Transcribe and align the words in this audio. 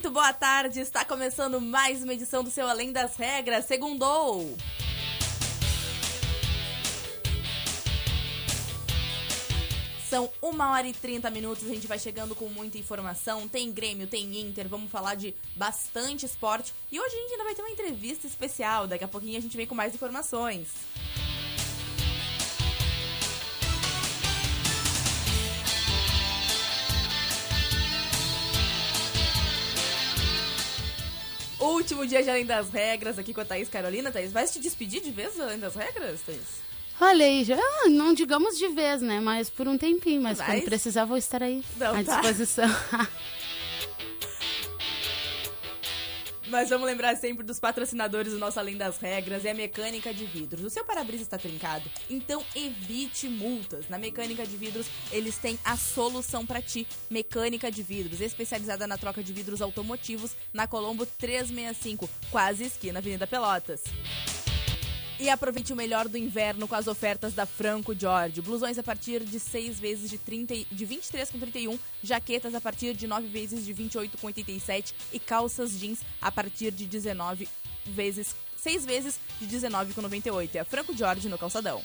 Muito 0.00 0.14
boa 0.14 0.32
tarde, 0.32 0.80
está 0.80 1.04
começando 1.04 1.60
mais 1.60 2.02
uma 2.02 2.14
edição 2.14 2.42
do 2.42 2.50
seu 2.50 2.66
Além 2.66 2.90
das 2.90 3.16
Regras, 3.16 3.66
segundou! 3.66 4.56
São 10.08 10.30
uma 10.40 10.70
hora 10.70 10.88
e 10.88 10.94
30 10.94 11.30
minutos, 11.30 11.66
a 11.66 11.74
gente 11.74 11.86
vai 11.86 11.98
chegando 11.98 12.34
com 12.34 12.48
muita 12.48 12.78
informação. 12.78 13.46
Tem 13.46 13.70
Grêmio, 13.70 14.06
tem 14.06 14.40
Inter, 14.40 14.66
vamos 14.70 14.90
falar 14.90 15.16
de 15.16 15.34
bastante 15.54 16.24
esporte. 16.24 16.72
E 16.90 16.98
hoje 16.98 17.14
a 17.14 17.18
gente 17.20 17.32
ainda 17.32 17.44
vai 17.44 17.54
ter 17.54 17.60
uma 17.60 17.70
entrevista 17.70 18.26
especial, 18.26 18.86
daqui 18.86 19.04
a 19.04 19.08
pouquinho 19.08 19.36
a 19.36 19.42
gente 19.42 19.54
vem 19.54 19.66
com 19.66 19.74
mais 19.74 19.94
informações. 19.94 20.68
Último 31.70 32.06
dia 32.06 32.22
de 32.22 32.30
Além 32.30 32.44
das 32.44 32.70
Regras, 32.70 33.18
aqui 33.18 33.32
com 33.32 33.40
a 33.40 33.44
Thaís 33.44 33.68
Carolina. 33.68 34.10
Thaís, 34.10 34.32
vai 34.32 34.46
se 34.46 34.58
despedir 34.60 35.00
de 35.02 35.10
vez 35.10 35.38
Além 35.40 35.58
das 35.58 35.74
Regras, 35.74 36.20
Thaís? 36.26 36.60
Olha 37.00 37.24
aí, 37.24 37.44
já, 37.44 37.56
ah, 37.56 37.88
não 37.88 38.12
digamos 38.12 38.58
de 38.58 38.68
vez, 38.68 39.00
né? 39.00 39.20
Mas 39.20 39.48
por 39.48 39.66
um 39.66 39.78
tempinho, 39.78 40.20
mas 40.20 40.36
Mas- 40.38 40.46
quando 40.46 40.64
precisar 40.64 41.06
vou 41.06 41.16
estar 41.16 41.42
aí 41.42 41.64
Não, 41.78 41.94
à 41.94 42.04
tá. 42.04 42.20
Mas 46.50 46.68
vamos 46.68 46.84
lembrar 46.84 47.16
sempre 47.16 47.44
dos 47.44 47.60
patrocinadores 47.60 48.32
do 48.32 48.38
nosso 48.38 48.58
Além 48.58 48.76
das 48.76 48.98
Regras, 48.98 49.44
é 49.44 49.52
a 49.52 49.54
Mecânica 49.54 50.12
de 50.12 50.26
Vidros. 50.26 50.64
O 50.64 50.70
seu 50.70 50.84
para-brisa 50.84 51.22
está 51.22 51.38
trincado? 51.38 51.88
Então 52.10 52.44
evite 52.56 53.28
multas. 53.28 53.88
Na 53.88 53.96
Mecânica 53.96 54.44
de 54.44 54.56
Vidros, 54.56 54.88
eles 55.12 55.38
têm 55.38 55.56
a 55.64 55.76
solução 55.76 56.44
para 56.44 56.60
ti. 56.60 56.88
Mecânica 57.08 57.70
de 57.70 57.84
Vidros, 57.84 58.20
especializada 58.20 58.84
na 58.88 58.98
troca 58.98 59.22
de 59.22 59.32
vidros 59.32 59.62
automotivos, 59.62 60.32
na 60.52 60.66
Colombo 60.66 61.06
365, 61.06 62.10
quase 62.32 62.64
esquina 62.64 62.98
Avenida 62.98 63.28
Pelotas. 63.28 63.84
E 65.20 65.28
aproveite 65.28 65.70
o 65.70 65.76
melhor 65.76 66.08
do 66.08 66.16
inverno 66.16 66.66
com 66.66 66.74
as 66.74 66.86
ofertas 66.86 67.34
da 67.34 67.44
Franco 67.44 67.94
Jorge. 67.94 68.40
Blusões 68.40 68.78
a 68.78 68.82
partir 68.82 69.22
de 69.22 69.38
6 69.38 69.78
vezes 69.78 70.08
de, 70.08 70.16
30, 70.16 70.54
e- 70.54 70.66
de 70.72 70.86
23,31, 70.86 71.78
jaquetas 72.02 72.54
a 72.54 72.60
partir 72.60 72.94
de 72.96 73.06
9 73.06 73.26
vezes 73.28 73.66
de 73.66 73.74
28,87 73.74 74.94
e 75.12 75.18
calças 75.18 75.78
jeans 75.78 76.00
a 76.22 76.32
partir 76.32 76.70
de 76.72 76.86
19 76.86 77.46
vezes 77.84 78.34
6 78.56 78.86
vezes 78.86 79.20
de 79.38 79.46
19,98. 79.46 80.54
É 80.54 80.60
a 80.60 80.64
Franco 80.64 80.96
Jorge 80.96 81.28
no 81.28 81.36
calçadão. 81.36 81.82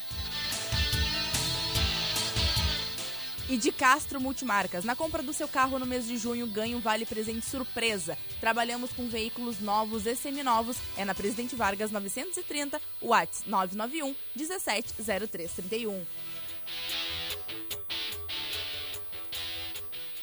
E 3.48 3.56
de 3.56 3.70
Castro 3.70 4.20
Multimarcas. 4.20 4.84
Na 4.84 4.96
compra 4.96 5.22
do 5.22 5.32
seu 5.32 5.46
carro 5.46 5.78
no 5.78 5.86
mês 5.86 6.04
de 6.06 6.16
junho, 6.16 6.48
ganhe 6.48 6.74
um 6.74 6.80
vale 6.80 7.06
presente 7.06 7.46
surpresa. 7.46 8.18
Trabalhamos 8.40 8.92
com 8.92 9.08
veículos 9.08 9.60
novos 9.60 10.04
e 10.04 10.16
seminovos. 10.16 10.76
É 10.96 11.04
na 11.04 11.14
Presidente 11.14 11.54
Vargas 11.54 11.92
930, 11.92 12.80
Whats 13.00 13.44
991 13.46 14.16
170331. 14.34 16.04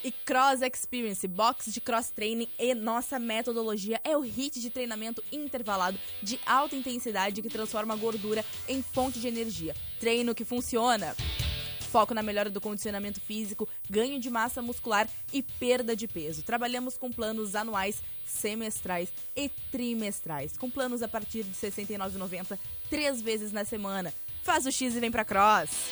E 0.03 0.11
Cross 0.11 0.61
Experience, 0.61 1.25
box 1.25 1.71
de 1.71 1.79
cross 1.79 2.09
training 2.09 2.49
e 2.59 2.75
nossa 2.75 3.17
metodologia 3.17 4.01
é 4.03 4.17
o 4.17 4.19
hit 4.19 4.59
de 4.59 4.69
treinamento 4.69 5.23
intervalado 5.31 5.97
de 6.21 6.37
alta 6.45 6.75
intensidade 6.75 7.41
que 7.41 7.47
transforma 7.47 7.93
a 7.93 7.97
gordura 7.97 8.43
em 8.67 8.83
fonte 8.83 9.21
de 9.21 9.29
energia. 9.29 9.73
Treino 10.01 10.35
que 10.35 10.43
funciona. 10.43 11.15
Foco 11.93 12.15
na 12.15 12.23
melhora 12.23 12.49
do 12.49 12.59
condicionamento 12.59 13.21
físico, 13.21 13.69
ganho 13.87 14.19
de 14.19 14.27
massa 14.27 14.63
muscular 14.63 15.07
e 15.31 15.43
perda 15.43 15.95
de 15.95 16.07
peso. 16.07 16.41
Trabalhamos 16.41 16.97
com 16.97 17.11
planos 17.11 17.53
anuais, 17.53 18.01
semestrais 18.25 19.13
e 19.35 19.47
trimestrais, 19.71 20.57
com 20.57 20.71
planos 20.71 21.03
a 21.03 21.07
partir 21.07 21.43
de 21.43 21.51
R$ 21.51 21.71
69,90, 21.71 22.57
três 22.89 23.21
vezes 23.21 23.51
na 23.51 23.63
semana. 23.63 24.11
Faz 24.41 24.65
o 24.65 24.71
X 24.71 24.95
e 24.95 24.99
vem 24.99 25.11
pra 25.11 25.23
Cross. 25.23 25.91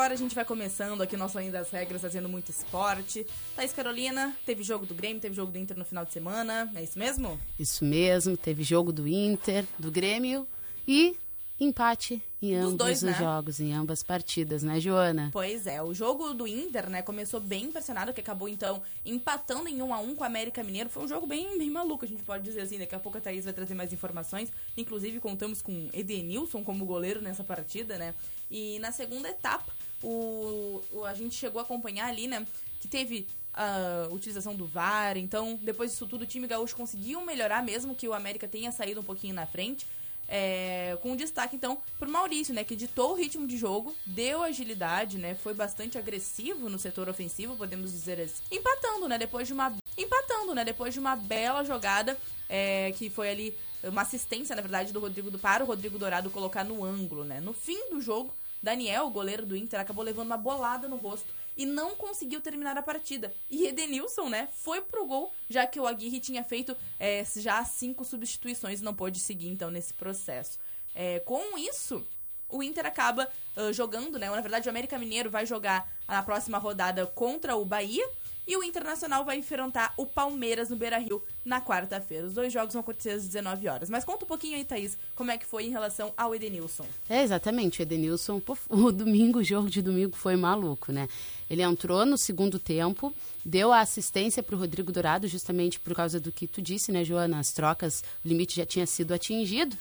Agora 0.00 0.14
a 0.14 0.16
gente 0.16 0.34
vai 0.34 0.46
começando 0.46 1.02
aqui 1.02 1.14
nosso 1.14 1.36
Além 1.36 1.50
das 1.50 1.70
Regras, 1.70 2.00
fazendo 2.00 2.26
muito 2.26 2.50
esporte. 2.50 3.26
Thaís 3.54 3.70
Carolina, 3.70 4.34
teve 4.46 4.62
jogo 4.62 4.86
do 4.86 4.94
Grêmio, 4.94 5.20
teve 5.20 5.34
jogo 5.34 5.52
do 5.52 5.58
Inter 5.58 5.76
no 5.76 5.84
final 5.84 6.06
de 6.06 6.12
semana, 6.14 6.72
é 6.74 6.82
isso 6.82 6.98
mesmo? 6.98 7.38
Isso 7.58 7.84
mesmo, 7.84 8.34
teve 8.34 8.62
jogo 8.62 8.94
do 8.94 9.06
Inter, 9.06 9.66
do 9.78 9.90
Grêmio 9.90 10.48
e 10.88 11.14
empate 11.60 12.22
em 12.40 12.54
ambos 12.54 12.74
dois, 12.76 12.98
os 12.98 13.02
né? 13.02 13.12
jogos, 13.12 13.60
em 13.60 13.74
ambas 13.74 14.02
partidas, 14.02 14.62
né, 14.62 14.80
Joana? 14.80 15.28
Pois 15.30 15.66
é, 15.66 15.82
o 15.82 15.92
jogo 15.92 16.32
do 16.32 16.46
Inter, 16.46 16.88
né, 16.88 17.02
começou 17.02 17.38
bem 17.38 17.64
impressionado, 17.64 18.14
que 18.14 18.20
acabou 18.22 18.48
então 18.48 18.82
empatando 19.04 19.68
em 19.68 19.82
1 19.82 19.92
a 19.92 19.98
1 20.00 20.14
com 20.14 20.22
o 20.22 20.26
América 20.26 20.64
Mineiro. 20.64 20.88
Foi 20.88 21.04
um 21.04 21.08
jogo 21.08 21.26
bem, 21.26 21.58
bem 21.58 21.70
maluco, 21.70 22.06
a 22.06 22.08
gente 22.08 22.22
pode 22.22 22.42
dizer 22.42 22.62
assim. 22.62 22.78
Daqui 22.78 22.94
a 22.94 22.98
pouco 22.98 23.18
a 23.18 23.20
Thaís 23.20 23.44
vai 23.44 23.52
trazer 23.52 23.74
mais 23.74 23.92
informações. 23.92 24.50
Inclusive, 24.74 25.20
contamos 25.20 25.60
com 25.60 25.90
Edenilson 25.92 26.64
como 26.64 26.86
goleiro 26.86 27.20
nessa 27.20 27.44
partida, 27.44 27.98
né? 27.98 28.14
E 28.50 28.78
na 28.78 28.90
segunda 28.90 29.28
etapa, 29.28 29.70
o, 30.02 30.82
o- 30.92 31.04
a 31.04 31.14
gente 31.14 31.34
chegou 31.34 31.60
a 31.60 31.62
acompanhar 31.62 32.06
ali, 32.08 32.26
né, 32.26 32.46
que 32.80 32.88
teve 32.88 33.26
a 33.52 34.08
utilização 34.12 34.54
do 34.54 34.66
VAR. 34.66 35.16
Então, 35.16 35.58
depois 35.62 35.90
disso 35.90 36.06
tudo, 36.06 36.22
o 36.22 36.26
time 36.26 36.46
gaúcho 36.46 36.76
conseguiu 36.76 37.20
melhorar, 37.20 37.62
mesmo 37.62 37.94
que 37.94 38.06
o 38.08 38.14
América 38.14 38.46
tenha 38.46 38.70
saído 38.72 39.00
um 39.00 39.04
pouquinho 39.04 39.34
na 39.34 39.46
frente. 39.46 39.86
É, 40.32 40.96
com 41.02 41.16
destaque, 41.16 41.56
então, 41.56 41.82
pro 41.98 42.08
Maurício, 42.08 42.54
né? 42.54 42.62
Que 42.62 42.76
ditou 42.76 43.10
o 43.10 43.14
ritmo 43.14 43.48
de 43.48 43.56
jogo, 43.58 43.92
deu 44.06 44.44
agilidade, 44.44 45.18
né? 45.18 45.34
Foi 45.34 45.52
bastante 45.52 45.98
agressivo 45.98 46.68
no 46.68 46.78
setor 46.78 47.08
ofensivo, 47.08 47.56
podemos 47.56 47.90
dizer 47.90 48.20
assim. 48.20 48.40
Empatando, 48.48 49.08
né? 49.08 49.18
Depois 49.18 49.48
de 49.48 49.52
uma. 49.52 49.74
Empatando, 49.98 50.54
né? 50.54 50.64
Depois 50.64 50.94
de 50.94 51.00
uma 51.00 51.16
bela 51.16 51.64
jogada, 51.64 52.16
é, 52.48 52.92
que 52.92 53.10
foi 53.10 53.28
ali 53.28 53.54
uma 53.82 54.02
assistência, 54.02 54.54
na 54.54 54.62
verdade, 54.62 54.92
do 54.92 55.00
Rodrigo 55.00 55.32
do 55.32 55.38
para 55.38 55.64
o 55.64 55.66
Rodrigo 55.66 55.98
Dourado 55.98 56.30
colocar 56.30 56.62
no 56.62 56.84
ângulo, 56.84 57.24
né? 57.24 57.40
No 57.40 57.52
fim 57.52 57.90
do 57.90 58.00
jogo, 58.00 58.32
Daniel, 58.62 59.06
o 59.06 59.10
goleiro 59.10 59.46
do 59.46 59.56
Inter, 59.56 59.80
acabou 59.80 60.04
levando 60.04 60.26
uma 60.26 60.36
bolada 60.36 60.88
no 60.88 60.96
rosto 60.96 61.32
e 61.56 61.66
não 61.66 61.94
conseguiu 61.94 62.40
terminar 62.40 62.76
a 62.76 62.82
partida. 62.82 63.32
E 63.50 63.66
Edenilson, 63.66 64.28
né, 64.28 64.48
foi 64.52 64.80
pro 64.80 65.06
gol, 65.06 65.32
já 65.48 65.66
que 65.66 65.80
o 65.80 65.86
Aguirre 65.86 66.20
tinha 66.20 66.44
feito 66.44 66.76
é, 66.98 67.24
já 67.36 67.64
cinco 67.64 68.04
substituições 68.04 68.80
e 68.80 68.84
não 68.84 68.94
pôde 68.94 69.18
seguir, 69.18 69.48
então, 69.48 69.70
nesse 69.70 69.92
processo. 69.94 70.58
É, 70.94 71.20
com 71.20 71.58
isso, 71.58 72.06
o 72.48 72.62
Inter 72.62 72.86
acaba 72.86 73.28
ah, 73.56 73.72
jogando, 73.72 74.18
né? 74.18 74.30
Na 74.30 74.40
verdade, 74.40 74.68
o 74.68 74.70
América 74.70 74.98
Mineiro 74.98 75.30
vai 75.30 75.44
jogar 75.44 75.90
na 76.08 76.22
próxima 76.22 76.58
rodada 76.58 77.06
contra 77.06 77.56
o 77.56 77.64
Bahia. 77.64 78.08
E 78.50 78.56
o 78.56 78.64
Internacional 78.64 79.24
vai 79.24 79.38
enfrentar 79.38 79.94
o 79.96 80.04
Palmeiras 80.04 80.70
no 80.70 80.74
Beira 80.74 80.98
Rio 80.98 81.22
na 81.44 81.60
quarta-feira. 81.60 82.26
Os 82.26 82.34
dois 82.34 82.52
jogos 82.52 82.72
vão 82.72 82.80
acontecer 82.80 83.10
às 83.10 83.24
19 83.24 83.68
horas. 83.68 83.88
Mas 83.88 84.04
conta 84.04 84.24
um 84.24 84.26
pouquinho 84.26 84.56
aí, 84.56 84.64
Thaís, 84.64 84.98
como 85.14 85.30
é 85.30 85.38
que 85.38 85.46
foi 85.46 85.66
em 85.66 85.70
relação 85.70 86.12
ao 86.16 86.34
Edenilson. 86.34 86.84
É, 87.08 87.22
exatamente. 87.22 87.80
O 87.80 87.84
Edenilson, 87.84 88.42
o 88.68 88.90
domingo, 88.90 89.38
o 89.38 89.44
jogo 89.44 89.70
de 89.70 89.80
domingo 89.80 90.16
foi 90.16 90.34
maluco, 90.34 90.90
né? 90.90 91.08
Ele 91.48 91.62
entrou 91.62 92.04
no 92.04 92.18
segundo 92.18 92.58
tempo, 92.58 93.14
deu 93.44 93.72
a 93.72 93.78
assistência 93.78 94.42
para 94.42 94.56
o 94.56 94.58
Rodrigo 94.58 94.90
Dourado, 94.90 95.28
justamente 95.28 95.78
por 95.78 95.94
causa 95.94 96.18
do 96.18 96.32
que 96.32 96.48
tu 96.48 96.60
disse, 96.60 96.90
né, 96.90 97.04
Joana? 97.04 97.38
As 97.38 97.52
trocas, 97.52 98.02
o 98.24 98.26
limite 98.26 98.56
já 98.56 98.66
tinha 98.66 98.84
sido 98.84 99.14
atingido. 99.14 99.76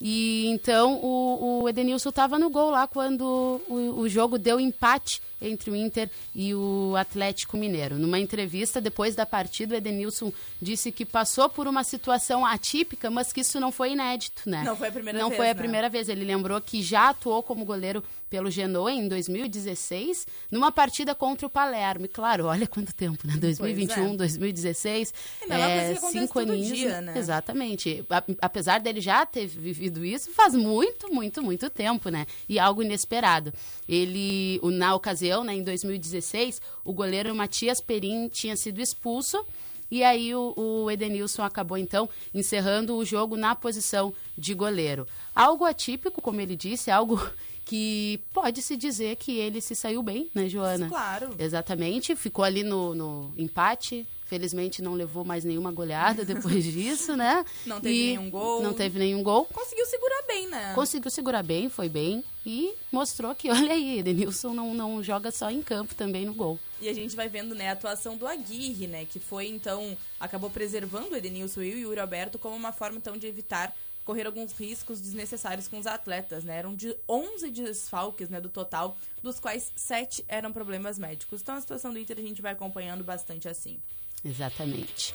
E 0.00 0.46
então 0.46 1.00
o, 1.02 1.62
o 1.62 1.68
Edenilson 1.68 2.10
estava 2.10 2.38
no 2.38 2.50
gol 2.50 2.70
lá 2.70 2.86
quando 2.86 3.60
o, 3.68 3.98
o 3.98 4.08
jogo 4.08 4.38
deu 4.38 4.60
empate 4.60 5.20
entre 5.42 5.70
o 5.70 5.76
Inter 5.76 6.08
e 6.34 6.54
o 6.54 6.94
Atlético 6.96 7.56
Mineiro. 7.56 7.98
Numa 7.98 8.18
entrevista 8.18 8.80
depois 8.80 9.14
da 9.14 9.26
partida, 9.26 9.74
o 9.74 9.78
Edenilson 9.78 10.32
disse 10.60 10.92
que 10.92 11.04
passou 11.04 11.48
por 11.48 11.66
uma 11.66 11.84
situação 11.84 12.46
atípica, 12.46 13.10
mas 13.10 13.32
que 13.32 13.40
isso 13.40 13.58
não 13.60 13.72
foi 13.72 13.92
inédito, 13.92 14.48
né? 14.48 14.62
Não 14.64 14.76
foi 14.76 14.88
a 14.88 14.92
primeira 14.92 15.18
não 15.18 15.28
vez. 15.28 15.38
Não 15.38 15.44
foi 15.44 15.50
a 15.50 15.54
né? 15.54 15.60
primeira 15.60 15.88
vez. 15.88 16.08
Ele 16.08 16.24
lembrou 16.24 16.60
que 16.60 16.82
já 16.82 17.10
atuou 17.10 17.42
como 17.42 17.64
goleiro 17.64 18.02
pelo 18.32 18.50
Genoa 18.50 18.90
em 18.90 19.06
2016, 19.08 20.26
numa 20.50 20.72
partida 20.72 21.14
contra 21.14 21.46
o 21.46 21.50
Palermo. 21.50 22.06
E 22.06 22.08
claro, 22.08 22.46
olha 22.46 22.66
quanto 22.66 22.94
tempo, 22.94 23.28
né? 23.28 23.36
2021, 23.36 24.14
é. 24.14 24.16
2016. 24.16 25.14
É, 25.50 25.92
é 25.92 25.94
cinco 25.96 26.38
aninhos. 26.38 26.78
Dia, 26.78 27.02
né? 27.02 27.12
Exatamente. 27.14 28.02
Apesar 28.40 28.80
dele 28.80 29.02
já 29.02 29.26
ter 29.26 29.46
vivido 29.46 30.02
isso, 30.02 30.30
faz 30.32 30.54
muito, 30.54 31.12
muito, 31.12 31.42
muito 31.42 31.68
tempo, 31.68 32.08
né? 32.08 32.26
E 32.48 32.58
algo 32.58 32.82
inesperado. 32.82 33.52
Ele, 33.86 34.58
na 34.62 34.94
ocasião, 34.94 35.31
né, 35.42 35.54
em 35.54 35.62
2016, 35.62 36.60
o 36.84 36.92
goleiro 36.92 37.34
Matias 37.34 37.80
Perim 37.80 38.28
tinha 38.28 38.56
sido 38.56 38.80
expulso. 38.80 39.44
E 39.90 40.02
aí 40.02 40.34
o, 40.34 40.54
o, 40.56 40.90
Edenilson 40.90 41.42
acabou, 41.42 41.76
então, 41.76 42.08
encerrando 42.32 42.96
o 42.96 43.04
jogo 43.04 43.36
na 43.36 43.54
posição 43.54 44.14
de 44.38 44.54
goleiro. 44.54 45.06
Algo 45.34 45.66
atípico, 45.66 46.22
como 46.22 46.40
ele 46.40 46.56
disse, 46.56 46.90
algo 46.90 47.20
que 47.64 48.20
pode-se 48.32 48.76
dizer 48.76 49.16
que 49.16 49.38
ele 49.38 49.60
se 49.60 49.74
saiu 49.74 50.02
bem, 50.02 50.30
né, 50.34 50.48
Joana? 50.48 50.88
Claro. 50.88 51.34
Exatamente. 51.38 52.14
Ficou 52.16 52.44
ali 52.44 52.62
no, 52.62 52.94
no 52.94 53.32
empate. 53.36 54.06
Felizmente 54.24 54.80
não 54.80 54.94
levou 54.94 55.24
mais 55.24 55.44
nenhuma 55.44 55.70
goleada 55.70 56.24
depois 56.24 56.64
disso, 56.72 57.14
né? 57.14 57.44
Não 57.66 57.80
teve 57.80 57.94
e 57.94 58.06
nenhum 58.16 58.30
gol. 58.30 58.62
Não 58.62 58.72
teve 58.72 58.98
nenhum 58.98 59.22
gol. 59.22 59.44
Conseguiu 59.44 59.84
segurar 59.84 60.22
bem, 60.26 60.48
né? 60.48 60.72
Conseguiu 60.74 61.10
segurar 61.10 61.42
bem, 61.42 61.68
foi 61.68 61.88
bem. 61.88 62.24
E 62.44 62.74
mostrou 62.90 63.34
que, 63.34 63.48
olha 63.52 63.72
aí, 63.72 63.98
Edenilson 63.98 64.54
não, 64.54 64.74
não 64.74 65.02
joga 65.02 65.30
só 65.30 65.50
em 65.50 65.62
campo, 65.62 65.94
também 65.94 66.24
no 66.24 66.32
gol. 66.32 66.58
E 66.80 66.88
a 66.88 66.94
gente 66.94 67.14
vai 67.14 67.28
vendo, 67.28 67.54
né, 67.54 67.68
a 67.68 67.72
atuação 67.72 68.16
do 68.16 68.26
Aguirre, 68.26 68.86
né, 68.86 69.04
que 69.04 69.20
foi, 69.20 69.46
então, 69.46 69.96
acabou 70.18 70.50
preservando 70.50 71.12
o 71.12 71.16
Edenilson 71.16 71.62
e 71.62 71.74
o 71.74 71.78
Yuri 71.78 72.00
Alberto 72.00 72.38
como 72.38 72.56
uma 72.56 72.72
forma, 72.72 72.96
então, 72.96 73.16
de 73.16 73.26
evitar 73.26 73.72
correr 74.04 74.26
alguns 74.26 74.52
riscos 74.52 75.00
desnecessários 75.00 75.68
com 75.68 75.78
os 75.78 75.86
atletas, 75.86 76.44
né? 76.44 76.58
Eram 76.58 76.74
de 76.74 76.96
11 77.08 77.50
desfalques, 77.50 78.28
né, 78.28 78.40
do 78.40 78.48
total, 78.48 78.96
dos 79.22 79.38
quais 79.38 79.72
7 79.76 80.24
eram 80.28 80.52
problemas 80.52 80.98
médicos. 80.98 81.40
Então 81.40 81.54
a 81.54 81.60
situação 81.60 81.92
do 81.92 81.98
Inter 81.98 82.18
a 82.18 82.22
gente 82.22 82.42
vai 82.42 82.52
acompanhando 82.52 83.04
bastante 83.04 83.48
assim. 83.48 83.80
Exatamente. 84.24 85.14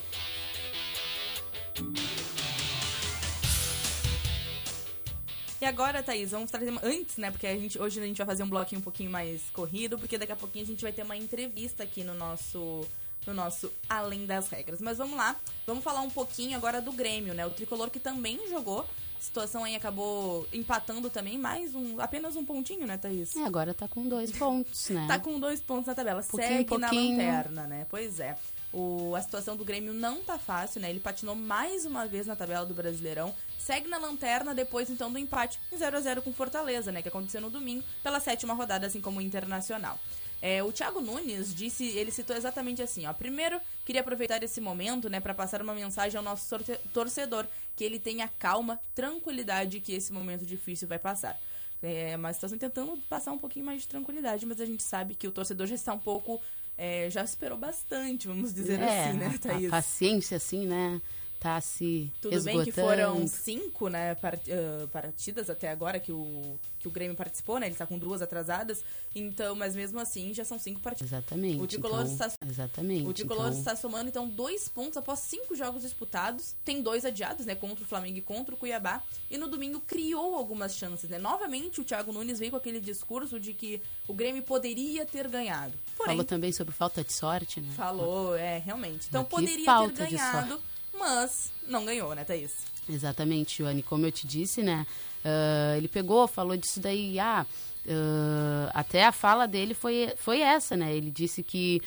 E 5.59 5.65
agora, 5.65 6.03
Thaís, 6.03 6.31
vamos 6.31 6.51
trazer 6.51 6.71
antes, 6.83 7.17
né? 7.17 7.31
Porque 7.31 7.47
a 7.47 7.57
gente, 7.57 7.79
hoje 7.79 7.99
a 7.99 8.05
gente 8.05 8.17
vai 8.17 8.27
fazer 8.27 8.43
um 8.43 8.49
bloquinho 8.49 8.79
um 8.79 8.83
pouquinho 8.83 9.09
mais 9.09 9.49
corrido, 9.49 9.97
porque 9.97 10.17
daqui 10.17 10.31
a 10.31 10.35
pouquinho 10.35 10.63
a 10.63 10.67
gente 10.67 10.81
vai 10.83 10.93
ter 10.93 11.01
uma 11.01 11.17
entrevista 11.17 11.83
aqui 11.83 12.03
no 12.03 12.13
nosso 12.13 12.87
no 13.27 13.33
nosso 13.33 13.71
Além 13.89 14.25
das 14.25 14.47
Regras. 14.49 14.81
Mas 14.81 14.97
vamos 14.97 15.17
lá, 15.17 15.35
vamos 15.65 15.83
falar 15.83 16.01
um 16.01 16.09
pouquinho 16.09 16.55
agora 16.57 16.81
do 16.81 16.91
Grêmio, 16.91 17.33
né? 17.33 17.45
O 17.45 17.49
tricolor 17.51 17.89
que 17.89 17.99
também 17.99 18.39
jogou. 18.49 18.85
A 19.17 19.21
situação 19.21 19.63
aí 19.63 19.75
acabou 19.75 20.47
empatando 20.53 21.09
também, 21.09 21.39
mais 21.39 21.73
um, 21.73 21.99
apenas 21.99 22.35
um 22.35 22.45
pontinho, 22.45 22.85
né, 22.85 22.97
Thaís? 22.97 23.35
É, 23.35 23.43
agora 23.45 23.73
tá 23.73 23.87
com 23.87 24.07
dois 24.07 24.31
pontos, 24.31 24.89
né? 24.89 25.05
tá 25.07 25.17
com 25.17 25.39
dois 25.39 25.59
pontos 25.59 25.87
na 25.87 25.95
tabela. 25.95 26.21
Pouquinho, 26.21 26.49
Segue 26.51 26.65
pouquinho. 26.65 27.17
na 27.17 27.23
lanterna, 27.25 27.63
né? 27.67 27.87
Pois 27.89 28.19
é. 28.19 28.37
O, 28.73 29.15
a 29.15 29.21
situação 29.21 29.55
do 29.55 29.63
Grêmio 29.63 29.93
não 29.93 30.21
tá 30.21 30.37
fácil, 30.37 30.81
né? 30.81 30.89
Ele 30.89 30.99
patinou 30.99 31.35
mais 31.35 31.85
uma 31.85 32.05
vez 32.05 32.27
na 32.27 32.35
tabela 32.35 32.65
do 32.65 32.73
Brasileirão. 32.73 33.33
Segue 33.57 33.87
na 33.87 33.97
lanterna 33.97 34.53
depois, 34.53 34.89
então, 34.89 35.11
do 35.11 35.17
empate 35.17 35.59
em 35.71 35.77
0 35.77 35.97
a 35.97 36.01
0 36.01 36.21
com 36.21 36.33
Fortaleza, 36.33 36.91
né? 36.91 37.01
Que 37.01 37.09
aconteceu 37.09 37.41
no 37.41 37.49
domingo, 37.49 37.83
pela 38.03 38.19
sétima 38.19 38.53
rodada, 38.53 38.87
assim 38.87 39.01
como 39.01 39.19
o 39.19 39.21
Internacional. 39.21 39.99
É, 40.41 40.63
o 40.63 40.71
Thiago 40.71 41.01
Nunes 41.01 41.53
disse, 41.53 41.85
ele 41.97 42.11
citou 42.11 42.35
exatamente 42.35 42.81
assim, 42.81 43.07
ó. 43.07 43.13
Primeiro, 43.13 43.59
queria 43.83 44.01
aproveitar 44.01 44.41
esse 44.43 44.61
momento, 44.61 45.09
né, 45.09 45.19
para 45.19 45.33
passar 45.33 45.61
uma 45.61 45.73
mensagem 45.73 46.17
ao 46.17 46.23
nosso 46.23 46.55
torcedor, 46.93 47.47
que 47.75 47.83
ele 47.83 47.99
tenha 47.99 48.27
calma, 48.27 48.79
tranquilidade, 48.93 49.79
que 49.79 49.93
esse 49.93 50.13
momento 50.13 50.45
difícil 50.45 50.87
vai 50.87 50.99
passar. 50.99 51.39
É 51.81 52.15
uma 52.15 52.33
tentando 52.33 52.97
passar 53.09 53.31
um 53.31 53.37
pouquinho 53.37 53.65
mais 53.65 53.83
de 53.83 53.87
tranquilidade, 53.87 54.45
mas 54.45 54.59
a 54.59 54.65
gente 54.65 54.81
sabe 54.81 55.13
que 55.13 55.27
o 55.27 55.31
torcedor 55.31 55.67
já 55.67 55.75
está 55.75 55.93
um 55.93 55.99
pouco, 55.99 56.41
é, 56.77 57.09
já 57.09 57.23
esperou 57.23 57.57
bastante, 57.57 58.27
vamos 58.27 58.53
dizer 58.53 58.79
é, 58.79 59.09
assim, 59.09 59.17
né, 59.17 59.37
Thaís? 59.41 59.67
A 59.67 59.71
paciência, 59.71 60.37
assim, 60.37 60.67
né? 60.67 61.01
Tá 61.39 61.59
se 61.61 62.11
Tudo 62.21 62.35
esgotando. 62.35 62.63
bem 62.63 62.65
que 62.65 62.71
foram 62.71 63.27
cinco 63.27 63.89
né, 63.89 64.15
part, 64.15 64.43
partidas 64.91 65.49
até 65.49 65.69
agora 65.69 65.99
que 65.99 66.11
o, 66.11 66.59
que 66.79 66.87
o 66.87 66.91
Grêmio 66.91 67.15
participou, 67.15 67.59
né? 67.59 67.67
Ele 67.67 67.73
está 67.73 67.85
com 67.85 67.97
duas 67.97 68.21
atrasadas. 68.21 68.83
Então, 69.15 69.55
mas 69.55 69.75
mesmo 69.75 69.99
assim, 69.99 70.33
já 70.33 70.45
são 70.45 70.59
cinco 70.59 70.79
partidas. 70.79 71.11
Exatamente. 71.11 71.61
O 71.61 71.67
Tricolor, 71.67 72.01
então, 72.01 72.27
está, 72.27 72.31
exatamente, 72.45 73.07
o 73.07 73.13
Tricolor 73.13 73.47
então... 73.47 73.59
está 73.59 73.75
somando, 73.75 74.09
então, 74.09 74.27
dois 74.27 74.67
pontos 74.67 74.97
após 74.97 75.19
cinco 75.19 75.55
jogos 75.55 75.81
disputados. 75.81 76.55
Tem 76.63 76.81
dois 76.81 77.05
adiados, 77.05 77.45
né? 77.45 77.55
Contra 77.55 77.83
o 77.83 77.87
Flamengo 77.87 78.17
e 78.17 78.21
contra 78.21 78.53
o 78.53 78.57
Cuiabá. 78.57 79.01
E 79.29 79.37
no 79.37 79.47
domingo 79.47 79.79
criou 79.81 80.35
algumas 80.35 80.75
chances, 80.75 81.09
né? 81.09 81.17
Novamente, 81.17 81.81
o 81.81 81.83
Thiago 81.83 82.11
Nunes 82.11 82.39
veio 82.39 82.51
com 82.51 82.57
aquele 82.57 82.79
discurso 82.79 83.39
de 83.39 83.53
que 83.53 83.81
o 84.07 84.13
Grêmio 84.13 84.43
poderia 84.43 85.05
ter 85.05 85.27
ganhado. 85.27 85.73
Porém, 85.95 86.13
Falou 86.13 86.25
também 86.25 86.51
sobre 86.51 86.73
falta 86.73 87.03
de 87.03 87.13
sorte, 87.13 87.59
né? 87.59 87.73
Falou, 87.75 88.35
é, 88.35 88.57
realmente. 88.57 89.07
Então, 89.07 89.23
poderia 89.23 89.65
ter 89.89 90.09
ganhado 90.09 90.61
mas 90.97 91.51
não 91.67 91.85
ganhou, 91.85 92.13
né, 92.15 92.23
Thaís? 92.23 92.51
Exatamente, 92.89 93.59
Joane. 93.59 93.83
Como 93.83 94.05
eu 94.05 94.11
te 94.11 94.25
disse, 94.25 94.61
né? 94.61 94.85
Uh, 95.23 95.77
ele 95.77 95.87
pegou, 95.87 96.27
falou 96.27 96.55
disso 96.55 96.79
daí, 96.79 97.19
ah, 97.19 97.45
uh, 97.85 98.71
até 98.73 99.05
a 99.05 99.11
fala 99.11 99.47
dele 99.47 99.73
foi, 99.73 100.13
foi 100.17 100.41
essa, 100.41 100.77
né? 100.77 100.95
Ele 100.95 101.11
disse 101.11 101.43
que 101.43 101.81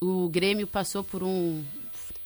o 0.00 0.28
Grêmio 0.28 0.66
passou 0.66 1.02
por 1.02 1.22
um. 1.22 1.64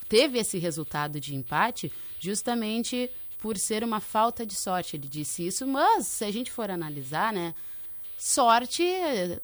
teve 0.08 0.38
esse 0.38 0.58
resultado 0.58 1.20
de 1.20 1.34
empate 1.34 1.93
justamente 2.19 3.11
por 3.38 3.56
ser 3.56 3.82
uma 3.84 4.00
falta 4.00 4.44
de 4.44 4.55
sorte. 4.55 4.96
Ele 4.96 5.08
disse 5.08 5.46
isso, 5.46 5.66
mas 5.66 6.06
se 6.06 6.25
a 6.25 6.31
gente 6.31 6.50
for 6.50 6.70
analisar, 6.70 7.32
né? 7.32 7.55
Sorte, 8.22 8.84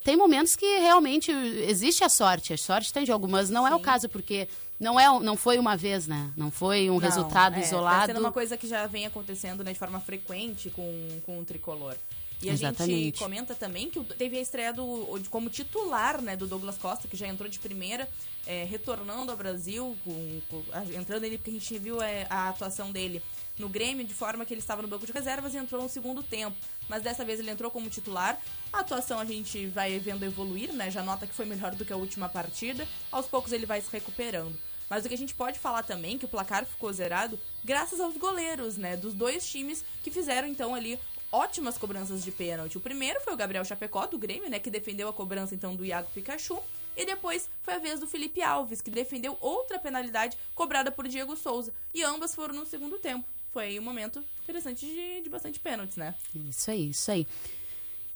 tem 0.04 0.18
momentos 0.18 0.54
que 0.54 0.66
realmente 0.80 1.32
existe 1.32 2.04
a 2.04 2.10
sorte, 2.10 2.52
a 2.52 2.58
sorte 2.58 2.92
tem 2.92 3.06
jogo, 3.06 3.26
mas 3.26 3.48
não 3.48 3.64
Sim. 3.64 3.72
é 3.72 3.74
o 3.74 3.80
caso, 3.80 4.06
porque 4.06 4.46
não, 4.78 5.00
é, 5.00 5.06
não 5.18 5.34
foi 5.34 5.58
uma 5.58 5.78
vez, 5.78 6.06
né? 6.06 6.30
Não 6.36 6.50
foi 6.50 6.90
um 6.90 6.94
não, 6.94 6.98
resultado 7.00 7.56
é, 7.56 7.62
isolado. 7.62 8.00
Tá 8.00 8.06
sendo 8.08 8.20
uma 8.20 8.30
coisa 8.30 8.54
que 8.54 8.68
já 8.68 8.86
vem 8.86 9.06
acontecendo 9.06 9.64
né, 9.64 9.72
de 9.72 9.78
forma 9.78 9.98
frequente 9.98 10.68
com, 10.68 11.08
com 11.24 11.38
o 11.38 11.44
tricolor. 11.46 11.96
E 12.42 12.50
Exatamente. 12.50 12.82
a 12.82 13.04
gente 13.04 13.18
comenta 13.18 13.54
também 13.54 13.88
que 13.88 13.98
teve 14.14 14.36
a 14.36 14.42
estreia 14.42 14.74
do, 14.74 15.18
como 15.30 15.48
titular 15.48 16.20
né, 16.20 16.36
do 16.36 16.46
Douglas 16.46 16.76
Costa, 16.76 17.08
que 17.08 17.16
já 17.16 17.26
entrou 17.26 17.48
de 17.48 17.58
primeira, 17.58 18.06
é, 18.46 18.64
retornando 18.64 19.30
ao 19.30 19.38
Brasil, 19.38 19.96
com, 20.04 20.40
com, 20.50 20.62
entrando 20.94 21.24
ele, 21.24 21.38
porque 21.38 21.48
a 21.48 21.54
gente 21.54 21.78
viu 21.78 22.02
é, 22.02 22.26
a 22.28 22.50
atuação 22.50 22.92
dele 22.92 23.22
no 23.58 23.68
Grêmio, 23.68 24.04
de 24.04 24.14
forma 24.14 24.44
que 24.44 24.52
ele 24.52 24.60
estava 24.60 24.82
no 24.82 24.88
banco 24.88 25.06
de 25.06 25.12
reservas 25.12 25.54
e 25.54 25.56
entrou 25.56 25.82
no 25.82 25.88
segundo 25.88 26.22
tempo. 26.22 26.56
Mas 26.88 27.02
dessa 27.02 27.24
vez 27.24 27.40
ele 27.40 27.50
entrou 27.50 27.70
como 27.70 27.88
titular. 27.88 28.38
A 28.72 28.80
atuação 28.80 29.18
a 29.18 29.24
gente 29.24 29.66
vai 29.66 29.98
vendo 29.98 30.24
evoluir, 30.24 30.72
né? 30.72 30.90
Já 30.90 31.02
nota 31.02 31.26
que 31.26 31.34
foi 31.34 31.46
melhor 31.46 31.74
do 31.74 31.84
que 31.84 31.92
a 31.92 31.96
última 31.96 32.28
partida. 32.28 32.86
Aos 33.10 33.26
poucos 33.26 33.52
ele 33.52 33.66
vai 33.66 33.80
se 33.80 33.90
recuperando. 33.90 34.56
Mas 34.88 35.04
o 35.04 35.08
que 35.08 35.14
a 35.14 35.18
gente 35.18 35.34
pode 35.34 35.58
falar 35.58 35.82
também, 35.82 36.16
que 36.16 36.24
o 36.24 36.28
placar 36.28 36.64
ficou 36.64 36.92
zerado, 36.92 37.38
graças 37.64 37.98
aos 37.98 38.16
goleiros, 38.16 38.76
né? 38.76 38.96
Dos 38.96 39.14
dois 39.14 39.48
times 39.48 39.84
que 40.02 40.10
fizeram, 40.10 40.46
então, 40.46 40.74
ali 40.74 40.98
ótimas 41.32 41.76
cobranças 41.76 42.22
de 42.22 42.30
pênalti. 42.30 42.78
O 42.78 42.80
primeiro 42.80 43.20
foi 43.20 43.32
o 43.32 43.36
Gabriel 43.36 43.64
Chapecó, 43.64 44.06
do 44.06 44.18
Grêmio, 44.18 44.48
né? 44.48 44.58
Que 44.58 44.70
defendeu 44.70 45.08
a 45.08 45.12
cobrança, 45.12 45.54
então, 45.54 45.74
do 45.74 45.84
Iago 45.84 46.08
Pikachu. 46.14 46.62
E 46.96 47.04
depois 47.04 47.50
foi 47.62 47.74
a 47.74 47.78
vez 47.78 48.00
do 48.00 48.06
Felipe 48.06 48.40
Alves, 48.40 48.80
que 48.80 48.90
defendeu 48.90 49.36
outra 49.40 49.78
penalidade 49.78 50.38
cobrada 50.54 50.90
por 50.90 51.06
Diego 51.06 51.36
Souza. 51.36 51.72
E 51.92 52.02
ambas 52.02 52.34
foram 52.34 52.54
no 52.54 52.64
segundo 52.64 52.98
tempo. 52.98 53.26
Foi 53.56 53.80
um 53.80 53.82
momento 53.82 54.22
interessante 54.42 54.84
de, 54.84 55.22
de 55.22 55.30
bastante 55.30 55.58
pênaltis, 55.58 55.96
né? 55.96 56.14
Isso 56.46 56.70
aí, 56.70 56.90
isso 56.90 57.10
aí. 57.10 57.26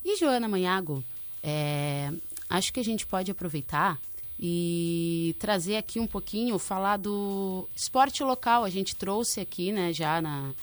E 0.05 0.15
Joana 0.15 0.47
Manhago, 0.47 1.03
é, 1.41 2.11
acho 2.47 2.71
que 2.71 2.79
a 2.79 2.83
gente 2.83 3.07
pode 3.07 3.31
aproveitar 3.31 3.99
e 4.39 5.35
trazer 5.39 5.77
aqui 5.77 5.99
um 5.99 6.05
pouquinho, 6.05 6.59
falar 6.59 6.97
do 6.97 7.67
esporte 7.75 8.21
local. 8.23 8.63
A 8.63 8.69
gente 8.69 8.95
trouxe 8.95 9.39
aqui, 9.39 9.71
né, 9.71 9.91
já 9.91 10.21
na, 10.21 10.53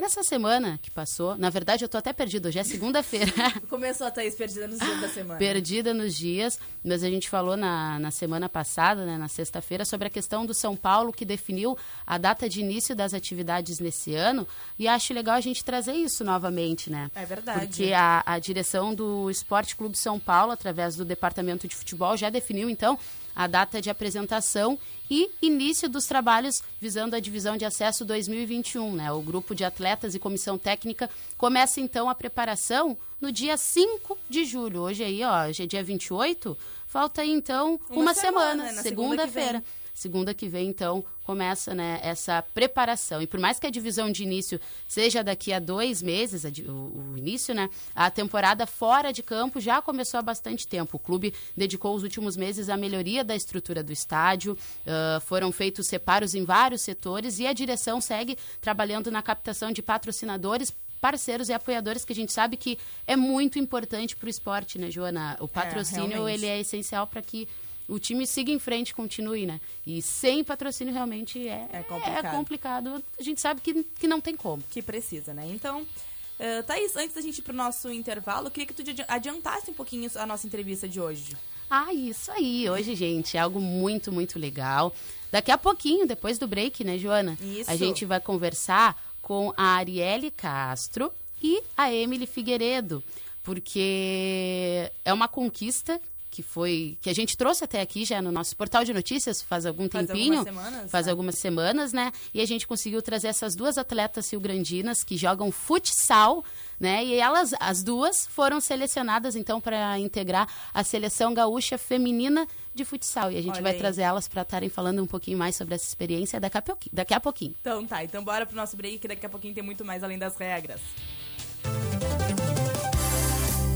nessa 0.00 0.22
semana 0.22 0.78
que 0.82 0.90
passou. 0.90 1.36
Na 1.36 1.50
verdade, 1.50 1.84
eu 1.84 1.88
tô 1.88 1.98
até 1.98 2.12
perdida, 2.12 2.48
hoje 2.48 2.58
é 2.58 2.64
segunda-feira. 2.64 3.32
Começou 3.68 4.06
a 4.06 4.10
Thaís 4.10 4.34
perdida 4.34 4.66
nos 4.66 4.78
dias 4.78 5.00
da 5.00 5.08
semana. 5.08 5.38
Perdida 5.38 5.94
nos 5.94 6.14
dias, 6.14 6.58
mas 6.82 7.04
a 7.04 7.10
gente 7.10 7.28
falou 7.28 7.56
na, 7.56 7.98
na 7.98 8.10
semana 8.10 8.48
passada, 8.48 9.04
né, 9.04 9.18
na 9.18 9.28
sexta-feira, 9.28 9.84
sobre 9.84 10.08
a 10.08 10.10
questão 10.10 10.46
do 10.46 10.54
São 10.54 10.74
Paulo, 10.74 11.12
que 11.12 11.24
definiu 11.24 11.76
a 12.06 12.16
data 12.16 12.48
de 12.48 12.60
início 12.60 12.96
das 12.96 13.12
atividades 13.12 13.78
nesse 13.78 14.14
ano, 14.14 14.48
e 14.78 14.88
acho 14.88 15.12
legal 15.12 15.34
a 15.34 15.40
gente 15.40 15.62
trazer 15.62 15.92
isso 15.92 16.24
novamente, 16.24 16.90
né? 16.90 17.10
É 17.14 17.26
verdade. 17.26 17.66
Porque 17.66 17.92
a, 17.92 18.22
a 18.24 18.38
direção 18.38 18.94
do 18.94 19.30
Esporte 19.30 19.76
Clube 19.76 19.98
São 19.98 20.18
Paulo, 20.18 20.52
através 20.52 20.96
do 20.96 21.04
Departamento 21.04 21.68
de 21.68 21.76
Futebol, 21.76 22.16
já 22.16 22.30
definiu, 22.30 22.70
então, 22.70 22.98
a 23.34 23.46
data 23.46 23.80
de 23.80 23.90
apresentação 23.90 24.78
e 25.10 25.28
início 25.42 25.88
dos 25.88 26.06
trabalhos 26.06 26.62
visando 26.80 27.16
a 27.16 27.20
divisão 27.20 27.56
de 27.56 27.64
acesso 27.64 28.04
2021. 28.04 28.94
Né? 28.94 29.12
O 29.12 29.20
grupo 29.20 29.54
de 29.54 29.64
atletas 29.64 30.14
e 30.14 30.18
comissão 30.18 30.56
técnica 30.56 31.10
começa 31.36 31.80
então 31.80 32.08
a 32.08 32.14
preparação 32.14 32.96
no 33.20 33.32
dia 33.32 33.56
5 33.56 34.16
de 34.28 34.44
julho. 34.44 34.82
Hoje 34.82 35.02
aí, 35.04 35.22
ó, 35.24 35.48
hoje 35.48 35.64
é 35.64 35.66
dia 35.66 35.82
28, 35.82 36.56
falta 36.86 37.22
aí 37.22 37.30
então 37.30 37.78
uma, 37.90 38.02
Uma 38.02 38.14
semana, 38.14 38.50
semana, 38.50 38.72
na 38.72 38.82
segunda-feira. 38.82 39.48
segunda 39.48 39.64
Segunda 40.00 40.32
que 40.32 40.48
vem, 40.48 40.66
então, 40.66 41.04
começa 41.24 41.74
né, 41.74 42.00
essa 42.02 42.40
preparação. 42.54 43.20
E 43.20 43.26
por 43.26 43.38
mais 43.38 43.58
que 43.58 43.66
a 43.66 43.70
divisão 43.70 44.10
de 44.10 44.22
início 44.22 44.58
seja 44.88 45.22
daqui 45.22 45.52
a 45.52 45.58
dois 45.58 46.00
meses, 46.00 46.42
o, 46.66 47.18
início, 47.18 47.54
né? 47.54 47.68
A 47.94 48.10
temporada 48.10 48.66
fora 48.66 49.12
de 49.12 49.22
campo 49.22 49.60
já 49.60 49.82
começou 49.82 50.16
há 50.16 50.22
bastante 50.22 50.66
tempo. 50.66 50.96
O 50.96 50.98
clube 50.98 51.34
dedicou 51.54 51.94
os 51.94 52.02
últimos 52.02 52.34
meses 52.34 52.70
à 52.70 52.78
melhoria 52.78 53.22
da 53.22 53.36
estrutura 53.36 53.82
do 53.82 53.92
estádio, 53.92 54.56
ah, 54.86 55.20
foram 55.20 55.52
feitos 55.52 55.86
separos 55.86 56.34
em 56.34 56.46
vários 56.46 56.80
setores 56.80 57.38
e 57.38 57.46
a 57.46 57.52
direção 57.52 58.00
segue 58.00 58.38
trabalhando 58.58 59.10
na 59.10 59.20
captação 59.20 59.70
de 59.70 59.82
patrocinadores 59.82 60.72
parceiros 60.98 61.50
e 61.50 61.52
apoiadores 61.52 62.06
que 62.06 62.12
a 62.14 62.16
gente 62.16 62.32
sabe 62.32 62.56
que 62.56 62.78
é 63.06 63.16
muito 63.16 63.58
importante 63.58 64.16
para 64.16 64.26
o 64.26 64.30
esporte, 64.30 64.78
né, 64.78 64.90
Joana? 64.90 65.36
O 65.40 65.48
patrocínio 65.48 66.08
realmente. 66.08 66.38
ele 66.38 66.46
é 66.46 66.60
essencial 66.60 67.06
para 67.06 67.20
que 67.20 67.46
o 67.90 67.98
time 67.98 68.26
siga 68.26 68.50
em 68.50 68.58
frente, 68.58 68.94
continue, 68.94 69.44
né? 69.46 69.60
E 69.86 70.00
sem 70.00 70.42
patrocínio 70.44 70.94
realmente 70.94 71.46
é, 71.48 71.68
É 71.72 71.82
complicado. 71.82 72.24
é 72.26 72.30
complicado. 72.30 73.04
A 73.18 73.22
gente 73.22 73.40
sabe 73.40 73.60
que, 73.60 73.82
que 73.98 74.06
não 74.08 74.20
tem 74.20 74.36
como. 74.36 74.62
que 74.70 74.80
precisa, 74.80 75.34
né? 75.34 75.46
Então, 75.50 75.82
uh, 75.82 76.62
Thaís, 76.66 76.96
antes 76.96 77.14
da 77.14 77.20
gente 77.20 77.38
ir 77.38 77.42
pro 77.42 77.52
nosso 77.54 77.90
intervalo, 77.92 78.46
eu 78.46 78.50
queria 78.50 78.66
que 78.66 78.72
tu 78.74 78.82
adi- 78.88 79.04
adiantasse 79.08 79.70
um 79.70 79.74
pouquinho 79.74 80.10
a 80.14 80.24
nossa 80.24 80.46
entrevista 80.46 80.88
de 80.88 81.00
hoje. 81.00 81.36
Ah, 81.68 81.92
isso 81.94 82.32
aí. 82.32 82.68
Hoje, 82.68 82.94
gente, 82.96 83.36
é 83.36 83.40
algo 83.40 83.60
muito, 83.60 84.10
muito 84.10 84.38
legal. 84.38 84.94
Daqui 85.30 85.50
a 85.52 85.58
pouquinho, 85.58 86.06
depois 86.06 86.38
do 86.38 86.48
break, 86.48 86.82
né, 86.82 86.98
Joana? 86.98 87.38
Isso. 87.40 87.70
A 87.70 87.76
gente 87.76 88.04
vai 88.04 88.18
conversar 88.20 89.00
com 89.22 89.52
a 89.56 89.76
Arielle 89.76 90.30
Castro 90.32 91.12
e 91.40 91.62
a 91.76 91.92
Emily 91.92 92.26
Figueiredo, 92.26 93.02
porque 93.42 94.90
é 95.04 95.12
uma 95.12 95.28
conquista 95.28 96.00
que 96.30 96.42
foi 96.42 96.96
que 97.00 97.10
a 97.10 97.14
gente 97.14 97.36
trouxe 97.36 97.64
até 97.64 97.80
aqui 97.80 98.04
já 98.04 98.22
no 98.22 98.30
nosso 98.30 98.56
portal 98.56 98.84
de 98.84 98.94
notícias 98.94 99.42
faz 99.42 99.66
algum 99.66 99.88
Faz 99.88 100.06
tempinho, 100.06 100.38
algumas 100.38 100.54
semanas, 100.54 100.90
faz 100.90 101.06
né? 101.06 101.10
algumas 101.10 101.34
semanas, 101.38 101.92
né? 101.92 102.12
E 102.32 102.40
a 102.40 102.46
gente 102.46 102.66
conseguiu 102.66 103.02
trazer 103.02 103.28
essas 103.28 103.54
duas 103.54 103.76
atletas 103.76 104.30
rio-grandinas 104.30 105.02
que 105.02 105.16
jogam 105.16 105.50
futsal, 105.50 106.44
né? 106.78 107.04
E 107.04 107.14
elas, 107.14 107.52
as 107.58 107.82
duas, 107.82 108.26
foram 108.26 108.60
selecionadas 108.60 109.34
então 109.34 109.60
para 109.60 109.98
integrar 109.98 110.48
a 110.72 110.84
seleção 110.84 111.34
gaúcha 111.34 111.76
feminina 111.76 112.46
de 112.74 112.84
futsal. 112.84 113.32
E 113.32 113.36
a 113.36 113.42
gente 113.42 113.54
Olha 113.54 113.62
vai 113.62 113.72
aí. 113.72 113.78
trazer 113.78 114.02
elas 114.02 114.28
para 114.28 114.42
estarem 114.42 114.68
falando 114.68 115.02
um 115.02 115.06
pouquinho 115.06 115.36
mais 115.36 115.56
sobre 115.56 115.74
essa 115.74 115.86
experiência 115.86 116.38
daqui 116.38 116.58
a 116.58 116.62
pouquinho. 116.62 116.94
Daqui 116.94 117.14
a 117.14 117.20
pouquinho. 117.20 117.54
Então 117.60 117.84
tá, 117.84 118.04
então 118.04 118.22
bora 118.22 118.46
pro 118.46 118.56
nosso 118.56 118.76
break, 118.76 118.98
que 118.98 119.08
daqui 119.08 119.26
a 119.26 119.28
pouquinho 119.28 119.52
tem 119.52 119.62
muito 119.62 119.84
mais 119.84 120.04
além 120.04 120.18
das 120.18 120.36
regras. 120.36 120.80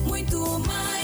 Muito 0.07 0.39
mais 0.61 1.04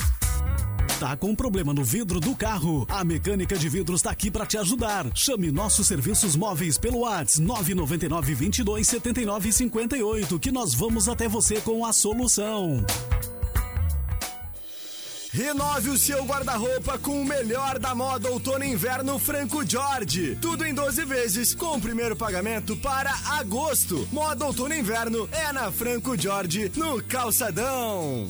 Tá 1.01 1.17
com 1.17 1.33
problema 1.33 1.73
no 1.73 1.83
vidro 1.83 2.19
do 2.19 2.35
carro? 2.35 2.85
A 2.87 3.03
Mecânica 3.03 3.57
de 3.57 3.67
Vidros 3.67 4.03
tá 4.03 4.11
aqui 4.11 4.29
para 4.29 4.45
te 4.45 4.55
ajudar. 4.59 5.07
Chame 5.15 5.51
nossos 5.51 5.87
serviços 5.87 6.35
móveis 6.35 6.77
pelo 6.77 6.99
Whats 6.99 7.39
999 7.39 8.35
22 8.35 8.87
79 8.87 9.51
58 9.51 10.39
que 10.39 10.51
nós 10.51 10.75
vamos 10.75 11.09
até 11.09 11.27
você 11.27 11.59
com 11.59 11.83
a 11.83 11.91
solução. 11.91 12.85
Renove 15.31 15.89
o 15.89 15.97
seu 15.97 16.23
guarda-roupa 16.23 16.99
com 16.99 17.19
o 17.19 17.25
melhor 17.25 17.79
da 17.79 17.95
moda 17.95 18.29
outono 18.29 18.63
e 18.63 18.69
inverno 18.69 19.17
Franco 19.17 19.67
Jorge. 19.67 20.37
Tudo 20.39 20.67
em 20.67 20.73
12 20.73 21.03
vezes, 21.05 21.55
com 21.55 21.77
o 21.77 21.81
primeiro 21.81 22.15
pagamento 22.15 22.77
para 22.77 23.11
agosto. 23.39 24.07
Moda 24.11 24.45
outono 24.45 24.75
e 24.75 24.79
inverno 24.79 25.27
é 25.31 25.51
na 25.51 25.71
Franco 25.71 26.15
Jorge, 26.15 26.71
no 26.75 27.01
Calçadão. 27.01 28.29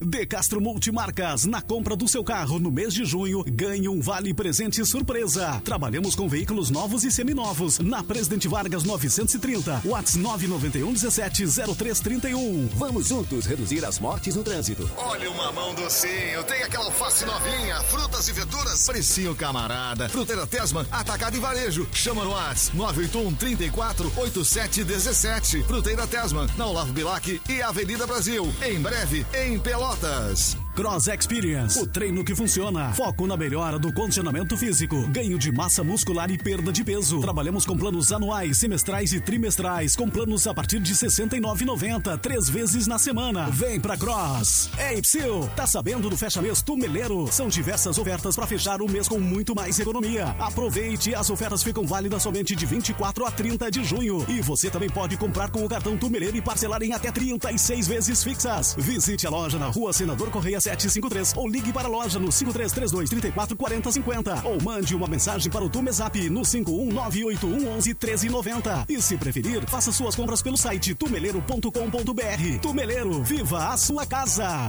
De 0.00 0.26
Castro 0.26 0.60
Multimarcas, 0.60 1.46
na 1.46 1.62
compra 1.62 1.96
do 1.96 2.06
seu 2.06 2.22
carro 2.22 2.58
no 2.58 2.70
mês 2.70 2.92
de 2.92 3.04
junho, 3.04 3.42
ganhe 3.48 3.88
um 3.88 4.00
vale 4.00 4.34
presente 4.34 4.84
surpresa. 4.84 5.60
Trabalhamos 5.64 6.14
com 6.14 6.28
veículos 6.28 6.68
novos 6.70 7.02
e 7.02 7.10
seminovos. 7.10 7.78
Na 7.78 8.04
Presidente 8.04 8.46
Vargas 8.46 8.84
930, 8.84 9.82
Whats 9.86 10.16
991 10.16 10.92
17 10.92 11.46
0331. 11.46 12.68
Vamos 12.74 13.08
juntos 13.08 13.46
reduzir 13.46 13.84
as 13.86 13.98
mortes 13.98 14.36
no 14.36 14.42
trânsito. 14.42 14.88
Olha 14.98 15.30
o 15.30 15.36
mamão 15.36 15.74
docinho, 15.74 16.44
tem 16.44 16.62
aquela 16.62 16.84
alface 16.84 17.24
novinha, 17.24 17.80
frutas 17.84 18.28
e 18.28 18.32
verduras, 18.32 18.86
precinho 18.86 19.34
camarada. 19.34 20.10
Fruteira 20.10 20.46
Tesman, 20.46 20.86
atacado 20.92 21.36
e 21.36 21.40
varejo. 21.40 21.88
Chama 21.92 22.22
no 22.22 22.32
Whats 22.32 22.70
981 22.74 23.34
34 23.34 24.12
8717. 24.14 25.62
Fruteira 25.62 26.06
Tesman, 26.06 26.46
na 26.58 26.66
Olavo 26.66 26.92
Bilac 26.92 27.40
e 27.48 27.62
Avenida 27.62 28.06
Brasil. 28.06 28.52
Em 28.62 28.78
breve, 28.78 29.26
em 29.34 29.58
Pelotas. 29.58 29.85
authors. 29.86 30.65
Cross 30.76 31.08
Experience, 31.08 31.80
o 31.80 31.86
treino 31.86 32.22
que 32.22 32.34
funciona. 32.34 32.92
Foco 32.92 33.26
na 33.26 33.34
melhora 33.34 33.78
do 33.78 33.90
condicionamento 33.90 34.58
físico, 34.58 35.08
ganho 35.08 35.38
de 35.38 35.50
massa 35.50 35.82
muscular 35.82 36.30
e 36.30 36.36
perda 36.36 36.70
de 36.70 36.84
peso. 36.84 37.18
Trabalhamos 37.18 37.64
com 37.64 37.74
planos 37.74 38.12
anuais, 38.12 38.58
semestrais 38.58 39.10
e 39.14 39.18
trimestrais, 39.18 39.96
com 39.96 40.10
planos 40.10 40.46
a 40.46 40.52
partir 40.52 40.78
de 40.78 40.92
R$ 40.92 40.98
69,90, 40.98 42.18
três 42.18 42.50
vezes 42.50 42.86
na 42.86 42.98
semana. 42.98 43.48
Vem 43.48 43.80
pra 43.80 43.96
Cross. 43.96 44.68
Ei, 44.76 45.00
Psyu, 45.00 45.48
tá 45.56 45.66
sabendo 45.66 46.10
do 46.10 46.16
Fecha 46.16 46.42
Mês 46.42 46.60
Tumeleiro? 46.60 47.26
São 47.32 47.48
diversas 47.48 47.96
ofertas 47.96 48.36
para 48.36 48.46
fechar 48.46 48.82
o 48.82 48.90
mês 48.90 49.08
com 49.08 49.18
muito 49.18 49.54
mais 49.54 49.78
economia. 49.78 50.36
Aproveite, 50.38 51.14
as 51.14 51.30
ofertas 51.30 51.62
ficam 51.62 51.86
válidas 51.86 52.22
somente 52.22 52.54
de 52.54 52.66
24 52.66 53.24
a 53.24 53.30
30 53.30 53.70
de 53.70 53.82
junho. 53.82 54.26
E 54.28 54.42
você 54.42 54.68
também 54.68 54.90
pode 54.90 55.16
comprar 55.16 55.50
com 55.50 55.64
o 55.64 55.68
cartão 55.70 55.96
Tumeleiro 55.96 56.36
e 56.36 56.42
parcelar 56.42 56.82
em 56.82 56.92
até 56.92 57.10
36 57.10 57.88
vezes 57.88 58.22
fixas. 58.22 58.76
Visite 58.78 59.26
a 59.26 59.30
loja 59.30 59.58
na 59.58 59.68
rua 59.68 59.90
Senador 59.94 60.30
Correia 60.30 60.60
753 60.66 61.34
ou 61.36 61.48
ligue 61.48 61.72
para 61.72 61.86
a 61.86 61.90
loja 61.90 62.18
no 62.18 62.32
5332 62.32 63.10
34 63.10 63.56
40 63.56 63.92
50 63.92 64.42
ou 64.44 64.62
mande 64.62 64.94
uma 64.94 65.06
mensagem 65.06 65.50
para 65.50 65.64
o 65.64 65.70
Tumezap 65.70 66.28
no 66.28 66.42
5198111 66.42 67.86
1390. 67.86 68.84
E 68.88 69.00
se 69.00 69.16
preferir, 69.16 69.64
faça 69.68 69.92
suas 69.92 70.16
compras 70.16 70.42
pelo 70.42 70.56
site 70.56 70.94
tumeleiro.com.br. 70.94 72.60
Tumeleiro, 72.60 73.22
viva 73.22 73.68
a 73.68 73.76
sua 73.76 74.04
casa! 74.04 74.68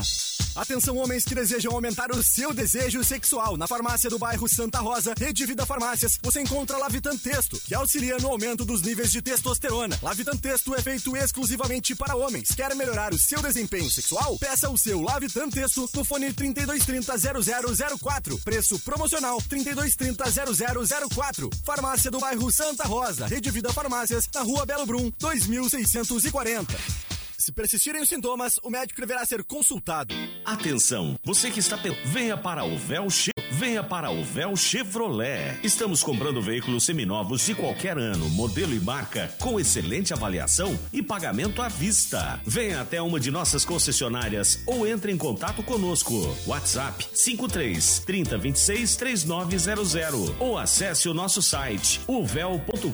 Atenção 0.58 0.98
homens 0.98 1.24
que 1.24 1.36
desejam 1.36 1.72
aumentar 1.72 2.10
o 2.10 2.24
seu 2.24 2.52
desejo 2.52 3.04
sexual. 3.04 3.56
Na 3.56 3.68
farmácia 3.68 4.10
do 4.10 4.18
bairro 4.18 4.50
Santa 4.50 4.80
Rosa, 4.80 5.14
Rede 5.16 5.46
Vida 5.46 5.68
Farmácias, 5.68 6.18
você 6.20 6.42
encontra 6.42 6.80
Lavitan 6.80 7.16
Texto, 7.16 7.62
que 7.64 7.76
auxilia 7.76 8.18
no 8.18 8.30
aumento 8.30 8.66
dos 8.66 8.82
níveis 8.82 9.12
de 9.12 9.22
testosterona. 9.22 10.00
Lavitan 10.02 10.36
Texto 10.36 10.74
é 10.74 10.82
feito 10.82 11.16
exclusivamente 11.16 11.94
para 11.94 12.16
homens. 12.16 12.50
Quer 12.56 12.74
melhorar 12.74 13.14
o 13.14 13.20
seu 13.20 13.40
desempenho 13.40 13.90
sexual? 13.92 14.36
Peça 14.40 14.68
o 14.68 14.78
seu 14.80 15.00
Lavitan 15.00 15.48
Texto 15.48 15.88
no 15.94 16.04
fone 16.04 16.34
3230 16.34 17.96
0004. 18.00 18.40
Preço 18.40 18.80
promocional 18.80 19.40
3230 19.48 21.08
0004. 21.08 21.52
Farmácia 21.64 22.10
do 22.10 22.20
bairro 22.20 22.52
Santa 22.52 22.86
Rosa, 22.86 23.28
Rede 23.28 23.52
Vida 23.52 23.72
Farmácias, 23.72 24.28
na 24.34 24.42
rua 24.42 24.66
Belo 24.66 24.88
Brum, 24.88 25.12
2640. 25.20 27.17
Se 27.40 27.52
persistirem 27.52 28.02
os 28.02 28.10
sintomas, 28.10 28.58
o 28.64 28.70
médico 28.70 29.00
deverá 29.00 29.24
ser 29.24 29.44
consultado. 29.44 30.12
Atenção, 30.44 31.16
você 31.24 31.52
que 31.52 31.60
está 31.60 31.78
venha 32.04 32.36
para 32.36 32.64
o 32.64 32.76
Véu 32.76 33.12
che... 33.12 33.30
venha 33.58 33.84
para 33.84 34.12
o 34.12 34.24
Véu 34.24 34.56
Chevrolet. 34.56 35.58
Estamos 35.64 36.04
comprando 36.04 36.40
veículos 36.40 36.86
seminovos 36.86 37.44
de 37.44 37.56
qualquer 37.56 37.98
ano, 37.98 38.30
modelo 38.30 38.72
e 38.72 38.80
marca, 38.80 39.34
com 39.40 39.60
excelente 39.60 40.14
avaliação 40.14 40.78
e 40.94 41.02
pagamento 41.02 41.60
à 41.64 41.68
vista. 41.68 42.40
Venha 42.46 42.82
até 42.82 43.02
uma 43.02 43.20
de 43.20 43.32
nossas 43.32 43.66
concessionárias 43.66 44.62
ou 44.68 44.86
entre 44.86 45.12
em 45.12 45.18
contato 45.18 45.64
conosco. 45.64 46.14
WhatsApp 46.46 47.08
53 47.12 48.04
30 48.06 48.38
26 48.38 48.96
3900 48.96 50.36
ou 50.40 50.56
acesse 50.56 51.10
o 51.10 51.14
nosso 51.14 51.42
site 51.42 52.00
uvel.com.br. 52.08 52.92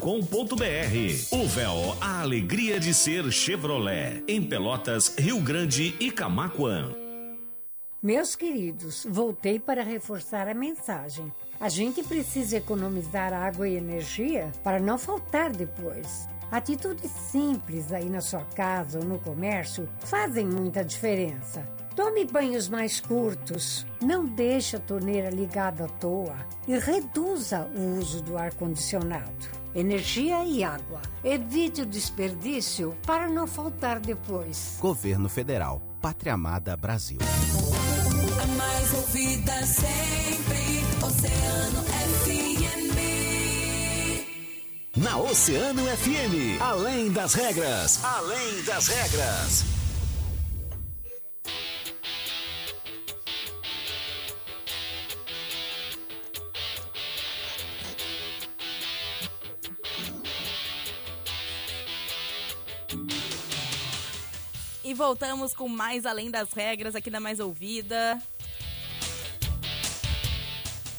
O 1.32 1.46
Véu, 1.46 1.98
a 2.00 2.22
alegria 2.22 2.80
de 2.80 2.94
ser 2.94 3.30
Chevrolet. 3.34 4.24
Em 4.30 4.42
Pelotas, 4.42 5.14
Rio 5.18 5.42
Grande 5.42 5.94
e 6.00 6.10
Camaquã. 6.10 7.03
Meus 8.04 8.36
queridos, 8.36 9.08
voltei 9.10 9.58
para 9.58 9.82
reforçar 9.82 10.50
a 10.50 10.54
mensagem. 10.54 11.32
A 11.58 11.70
gente 11.70 12.04
precisa 12.04 12.58
economizar 12.58 13.32
água 13.32 13.66
e 13.66 13.78
energia 13.78 14.52
para 14.62 14.78
não 14.78 14.98
faltar 14.98 15.54
depois. 15.54 16.28
Atitudes 16.52 17.10
simples 17.10 17.94
aí 17.94 18.10
na 18.10 18.20
sua 18.20 18.42
casa 18.42 19.00
ou 19.00 19.06
no 19.06 19.20
comércio 19.20 19.88
fazem 20.02 20.46
muita 20.46 20.84
diferença. 20.84 21.64
Tome 21.96 22.26
banhos 22.26 22.68
mais 22.68 23.00
curtos, 23.00 23.86
não 24.02 24.26
deixe 24.26 24.76
a 24.76 24.82
torneira 24.82 25.30
ligada 25.30 25.86
à 25.86 25.88
toa 25.88 26.36
e 26.68 26.78
reduza 26.78 27.72
o 27.74 28.00
uso 28.00 28.22
do 28.22 28.38
ar-condicionado. 28.38 29.48
Energia 29.74 30.44
e 30.44 30.62
água. 30.62 31.02
Evite 31.24 31.84
o 31.84 31.86
desperdício 31.86 32.98
para 33.08 33.30
não 33.30 33.48
faltar 33.48 34.02
depois. 34.02 34.78
Governo 34.82 35.30
Federal. 35.30 35.82
Pátria 36.02 36.34
Amada 36.34 36.76
Brasil. 36.76 37.20
Mais 38.66 38.94
ouvida 38.94 39.66
sempre, 39.66 40.64
Oceano 41.06 41.84
FM. 42.16 42.96
Na 44.96 45.18
Oceano 45.18 45.84
FM, 45.98 46.62
além 46.62 47.12
das 47.12 47.34
regras, 47.34 48.00
além 48.06 48.64
das 48.64 48.88
regras. 48.88 49.66
E 64.86 64.94
voltamos 64.94 65.54
com 65.54 65.68
mais 65.68 66.06
Além 66.06 66.30
das 66.32 66.54
Regras 66.54 66.96
aqui 66.96 67.10
na 67.10 67.20
Mais 67.20 67.40
Ouvida. 67.40 68.22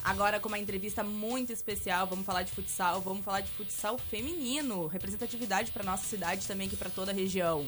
Agora 0.04 0.38
com 0.38 0.48
uma 0.48 0.58
entrevista 0.58 1.02
muito 1.02 1.50
especial, 1.50 2.06
vamos 2.06 2.26
falar 2.26 2.42
de 2.42 2.52
futsal, 2.52 3.00
vamos 3.00 3.24
falar 3.24 3.40
de 3.40 3.50
futsal 3.52 3.96
feminino, 3.96 4.86
representatividade 4.86 5.72
para 5.72 5.82
nossa 5.82 6.04
cidade 6.04 6.46
também 6.46 6.66
aqui 6.66 6.76
para 6.76 6.90
toda 6.90 7.10
a 7.10 7.14
região. 7.14 7.66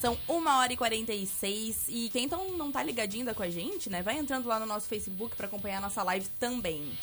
São 0.00 0.18
1 0.28 0.46
hora 0.58 0.72
e 0.72 0.76
46 0.76 1.84
e 1.88 2.08
quem 2.08 2.24
então 2.24 2.56
não 2.56 2.72
tá 2.72 2.82
ligadinho 2.82 3.22
ainda 3.22 3.34
com 3.34 3.44
a 3.44 3.48
gente, 3.48 3.88
né, 3.88 4.02
vai 4.02 4.18
entrando 4.18 4.48
lá 4.48 4.58
no 4.58 4.66
nosso 4.66 4.88
Facebook 4.88 5.36
para 5.36 5.46
acompanhar 5.46 5.78
a 5.78 5.82
nossa 5.82 6.02
live 6.02 6.28
também. 6.40 6.98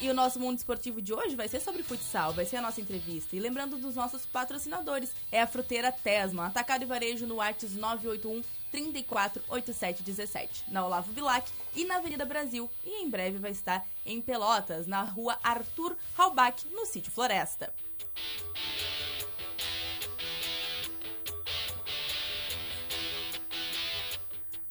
E 0.00 0.08
o 0.08 0.14
nosso 0.14 0.38
mundo 0.38 0.58
esportivo 0.58 1.02
de 1.02 1.12
hoje 1.12 1.34
vai 1.34 1.48
ser 1.48 1.60
sobre 1.60 1.82
futsal, 1.82 2.32
vai 2.32 2.44
ser 2.44 2.56
a 2.56 2.62
nossa 2.62 2.80
entrevista. 2.80 3.34
E 3.34 3.40
lembrando 3.40 3.78
dos 3.78 3.96
nossos 3.96 4.26
patrocinadores, 4.26 5.10
é 5.32 5.40
a 5.40 5.46
Fruteira 5.46 5.90
Tesma, 5.90 6.46
atacado 6.46 6.82
e 6.82 6.86
varejo 6.86 7.26
no 7.26 7.40
Artes 7.40 7.74
981 7.74 8.42
348717, 8.74 10.64
na 10.68 10.84
Olavo 10.84 11.12
Bilac 11.12 11.50
e 11.74 11.84
na 11.84 11.96
Avenida 11.96 12.24
Brasil. 12.24 12.68
E 12.84 13.02
em 13.02 13.08
breve 13.08 13.38
vai 13.38 13.52
estar 13.52 13.86
em 14.04 14.20
Pelotas, 14.20 14.86
na 14.86 15.02
rua 15.02 15.38
Arthur 15.42 15.96
Halbach, 16.18 16.66
no 16.72 16.84
sítio 16.84 17.12
Floresta. 17.12 17.72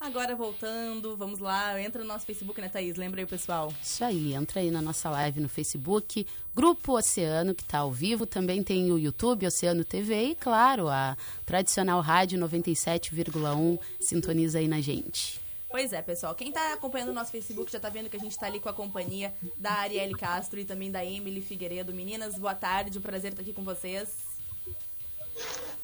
Agora 0.03 0.35
voltando, 0.35 1.15
vamos 1.15 1.39
lá, 1.39 1.81
entra 1.81 2.01
no 2.01 2.09
nosso 2.09 2.25
Facebook, 2.25 2.59
né, 2.59 2.67
Thaís? 2.67 2.97
Lembra 2.97 3.21
aí 3.21 3.23
o 3.23 3.27
pessoal. 3.27 3.73
Isso 3.81 4.03
aí, 4.03 4.33
entra 4.33 4.59
aí 4.59 4.69
na 4.69 4.81
nossa 4.81 5.09
live 5.09 5.39
no 5.39 5.47
Facebook, 5.47 6.27
Grupo 6.53 6.97
Oceano, 6.97 7.55
que 7.55 7.63
está 7.63 7.77
ao 7.77 7.89
vivo, 7.89 8.25
também 8.25 8.61
tem 8.61 8.91
o 8.91 8.99
YouTube, 8.99 9.47
Oceano 9.47 9.85
TV 9.85 10.31
e, 10.31 10.35
claro, 10.35 10.89
a 10.89 11.15
tradicional 11.45 12.01
rádio 12.01 12.37
97,1, 12.37 13.79
sintoniza 13.97 14.59
aí 14.59 14.67
na 14.67 14.81
gente. 14.81 15.39
Pois 15.69 15.93
é, 15.93 16.01
pessoal. 16.01 16.35
Quem 16.35 16.51
tá 16.51 16.73
acompanhando 16.73 17.09
o 17.09 17.13
nosso 17.13 17.31
Facebook 17.31 17.71
já 17.71 17.79
tá 17.79 17.87
vendo 17.87 18.09
que 18.09 18.17
a 18.17 18.19
gente 18.19 18.37
tá 18.37 18.47
ali 18.47 18.59
com 18.59 18.67
a 18.67 18.73
companhia 18.73 19.33
da 19.57 19.71
Arielle 19.71 20.15
Castro 20.15 20.59
e 20.59 20.65
também 20.65 20.91
da 20.91 21.03
Emily 21.03 21.39
Figueiredo. 21.39 21.93
Meninas, 21.93 22.37
boa 22.37 22.53
tarde, 22.53 22.99
um 22.99 23.01
prazer 23.01 23.31
estar 23.31 23.41
aqui 23.41 23.53
com 23.53 23.63
vocês. 23.63 24.09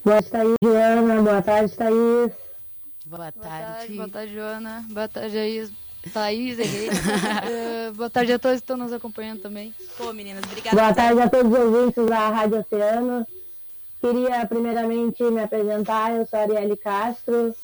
Boa 0.04 0.22
tarde, 0.22 0.56
Joana. 0.62 1.22
Boa 1.22 1.42
tarde, 1.42 1.74
Thaís. 1.74 2.49
Boa 3.10 3.32
Boa 3.32 3.32
tarde, 3.32 3.94
boa 3.96 4.08
tarde, 4.08 4.34
Joana. 4.36 4.86
Boa 4.88 5.08
tarde, 5.08 5.34
Thaís. 5.34 5.72
Thaís, 6.14 6.60
errei. 6.62 6.90
Eh, 6.90 7.92
boa 7.96 8.08
tarde 8.08 8.34
a 8.34 8.38
todos 8.38 8.60
que 8.60 8.64
estão 8.64 8.78
nos 8.78 8.94
acompanhando 8.94 9.42
também. 9.42 9.74
Pô, 9.98 10.14
meninas, 10.14 10.44
obrigada. 10.44 10.76
Boa 10.76 10.94
tarde 10.94 11.20
a 11.20 11.28
todos 11.28 11.52
os 11.52 11.58
ouvintes 11.58 12.06
da 12.06 12.30
Rádio 12.30 12.60
Oceano. 12.60 13.26
Queria 14.00 14.46
primeiramente 14.46 15.24
me 15.24 15.42
apresentar. 15.42 16.14
Eu 16.16 16.26
sou 16.28 16.38
a 16.38 16.44
Arielle 16.44 16.78
Castro, 16.78 17.56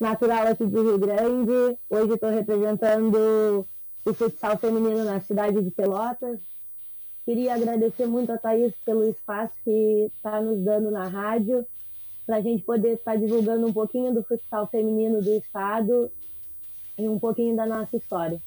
natural 0.00 0.48
aqui 0.48 0.66
de 0.66 0.74
Rio 0.74 0.98
Grande. 0.98 1.78
Hoje 1.88 2.14
estou 2.14 2.30
representando 2.30 3.68
o 4.04 4.14
futsal 4.14 4.58
feminino 4.58 5.04
na 5.04 5.20
cidade 5.20 5.62
de 5.62 5.70
Pelotas. 5.70 6.40
Queria 7.24 7.54
agradecer 7.54 8.06
muito 8.06 8.32
a 8.32 8.38
Thaís 8.38 8.74
pelo 8.84 9.08
espaço 9.08 9.54
que 9.64 10.10
está 10.16 10.40
nos 10.40 10.58
dando 10.64 10.90
na 10.90 11.06
rádio, 11.06 11.64
para 12.28 12.36
a 12.36 12.40
gente 12.42 12.62
poder 12.62 12.92
estar 12.92 13.16
divulgando 13.16 13.66
um 13.66 13.72
pouquinho 13.72 14.12
do 14.12 14.22
futsal 14.22 14.66
feminino 14.66 15.22
do 15.22 15.32
estado 15.32 16.10
e 16.98 17.08
um 17.08 17.18
pouquinho 17.18 17.56
da 17.56 17.64
nossa 17.64 17.96
história. 17.96 18.38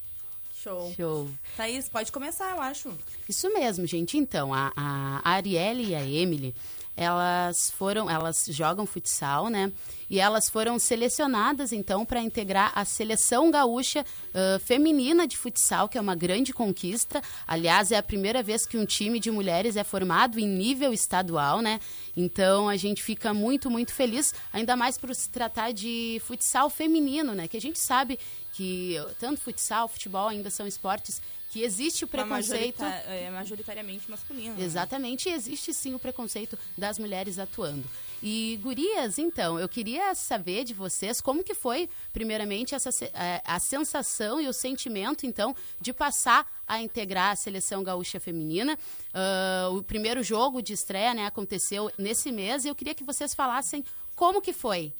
Show. 0.54 0.92
Show. 0.96 1.28
Thaís, 1.56 1.88
pode 1.88 2.12
começar, 2.12 2.54
eu 2.54 2.62
acho. 2.62 2.92
Isso 3.28 3.52
mesmo, 3.52 3.84
gente. 3.84 4.16
Então, 4.16 4.54
a, 4.54 4.72
a 4.76 5.28
Arielle 5.28 5.88
e 5.88 5.94
a 5.96 6.06
Emily, 6.06 6.54
elas 6.96 7.70
foram, 7.70 8.08
elas 8.08 8.46
jogam 8.50 8.86
futsal, 8.86 9.48
né? 9.48 9.72
E 10.10 10.20
elas 10.20 10.50
foram 10.50 10.78
selecionadas, 10.78 11.72
então, 11.72 12.04
para 12.04 12.20
integrar 12.20 12.70
a 12.74 12.84
seleção 12.84 13.50
gaúcha 13.50 14.04
ah, 14.34 14.58
feminina 14.60 15.26
de 15.26 15.36
futsal, 15.36 15.88
que 15.88 15.96
é 15.96 16.00
uma 16.00 16.14
grande 16.14 16.52
conquista. 16.52 17.22
Aliás, 17.46 17.90
é 17.90 17.96
a 17.96 18.02
primeira 18.02 18.42
vez 18.42 18.66
que 18.66 18.76
um 18.76 18.84
time 18.84 19.18
de 19.18 19.30
mulheres 19.30 19.76
é 19.76 19.84
formado 19.84 20.38
em 20.38 20.46
nível 20.46 20.92
estadual, 20.92 21.62
né? 21.62 21.80
Então, 22.16 22.68
a 22.68 22.76
gente 22.76 23.02
fica 23.02 23.32
muito, 23.32 23.70
muito 23.70 23.94
feliz, 23.94 24.34
ainda 24.52 24.76
mais 24.76 24.98
por 24.98 25.14
se 25.14 25.30
tratar 25.30 25.72
de 25.72 26.20
futsal 26.26 26.68
feminino, 26.68 27.34
né? 27.34 27.48
Que 27.48 27.56
a 27.56 27.60
gente 27.60 27.78
sabe 27.78 28.18
que 28.52 28.96
tanto 29.18 29.40
futsal, 29.40 29.88
futebol 29.88 30.28
ainda 30.28 30.50
são 30.50 30.66
esportes 30.66 31.22
que 31.52 31.62
existe 31.62 32.04
o 32.04 32.08
preconceito. 32.08 32.80
majorita- 32.80 33.10
É 33.12 33.30
majoritariamente 33.30 34.10
masculino. 34.10 34.54
né? 34.56 34.64
Exatamente, 34.64 35.28
e 35.28 35.32
existe 35.32 35.74
sim 35.74 35.94
o 35.94 35.98
preconceito 35.98 36.58
das 36.78 36.98
mulheres 36.98 37.38
atuando. 37.38 37.84
E 38.22 38.58
gurias, 38.62 39.18
então, 39.18 39.58
eu 39.58 39.68
queria 39.68 40.14
saber 40.14 40.64
de 40.64 40.72
vocês 40.72 41.20
como 41.20 41.42
que 41.44 41.54
foi, 41.54 41.90
primeiramente, 42.12 42.74
essa, 42.74 42.90
se- 42.92 43.10
eh, 43.12 43.42
a 43.44 43.58
sensação 43.58 44.40
e 44.40 44.48
o 44.48 44.52
sentimento, 44.52 45.26
então, 45.26 45.54
de 45.80 45.92
passar 45.92 46.46
a 46.66 46.80
integrar 46.80 47.32
a 47.32 47.36
seleção 47.36 47.82
gaúcha 47.82 48.18
feminina. 48.20 48.78
Ah, 49.12 49.68
o 49.72 49.82
primeiro 49.82 50.22
jogo 50.22 50.62
de 50.62 50.72
estreia, 50.72 51.12
né, 51.12 51.26
aconteceu 51.26 51.90
nesse 51.98 52.32
mês 52.32 52.64
e 52.64 52.68
eu 52.68 52.74
queria 52.74 52.94
que 52.94 53.04
vocês 53.04 53.34
falassem 53.34 53.84
como 54.14 54.40
que 54.40 54.52
foi. 54.52 54.92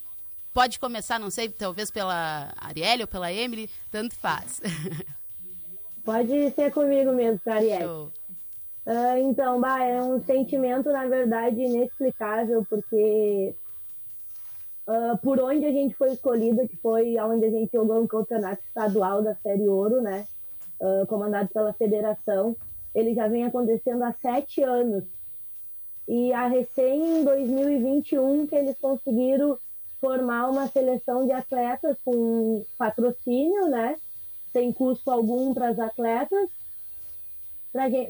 Pode 0.53 0.79
começar, 0.79 1.19
não 1.19 1.31
sei, 1.31 1.49
talvez 1.49 1.91
pela 1.91 2.53
Arielle 2.59 3.05
ou 3.05 3.09
pela 3.09 3.33
Emily, 3.33 3.71
tanto 3.91 4.15
faz. 4.17 4.61
Pode 6.05 6.51
ser 6.51 6.73
comigo 6.73 7.13
mesmo, 7.13 7.41
Ariel. 7.47 7.89
Show. 7.89 8.13
Ah, 8.85 9.19
então, 9.21 9.61
bah, 9.61 9.85
é 9.85 10.03
um 10.03 10.21
sentimento, 10.25 10.91
na 10.91 11.07
verdade, 11.07 11.61
inexplicável, 11.61 12.67
porque 12.69 13.55
ah, 14.87 15.19
por 15.23 15.39
onde 15.41 15.65
a 15.65 15.71
gente 15.71 15.95
foi 15.95 16.13
escolhida, 16.13 16.67
que 16.67 16.77
foi 16.77 17.17
onde 17.19 17.47
a 17.47 17.51
gente 17.51 17.71
jogou 17.73 18.03
um 18.03 18.07
campeonato 18.07 18.63
estadual 18.67 19.23
da 19.23 19.35
Série 19.37 19.69
Ouro, 19.69 20.01
né? 20.01 20.27
ah, 20.83 21.07
comandado 21.07 21.49
pela 21.51 21.73
federação, 21.73 22.57
ele 22.95 23.15
já 23.15 23.29
vem 23.29 23.45
acontecendo 23.45 24.03
há 24.03 24.13
sete 24.13 24.63
anos. 24.63 25.05
E 26.09 26.33
a 26.33 26.49
recém 26.49 27.21
em 27.21 27.25
2021 27.25 28.47
que 28.49 28.57
eles 28.57 28.77
conseguiram 28.79 29.57
formar 30.01 30.51
uma 30.51 30.67
seleção 30.67 31.25
de 31.25 31.33
atletas 31.33 31.97
com 32.05 32.65
patrocínio, 32.77 33.69
né? 33.69 33.97
Sem 34.53 34.73
custo 34.73 35.11
algum 35.11 35.55
para 35.55 35.69
as 35.69 35.79
atletas 35.79 36.51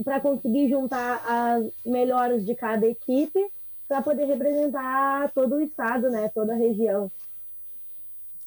para 0.04 0.20
conseguir 0.20 0.68
juntar 0.68 1.22
as 1.24 1.72
melhores 1.86 2.44
de 2.44 2.54
cada 2.54 2.86
equipe 2.86 3.38
para 3.86 4.02
poder 4.02 4.24
representar 4.24 5.30
todo 5.32 5.56
o 5.56 5.60
estado, 5.60 6.10
né, 6.10 6.28
toda 6.30 6.52
a 6.52 6.56
região. 6.56 7.10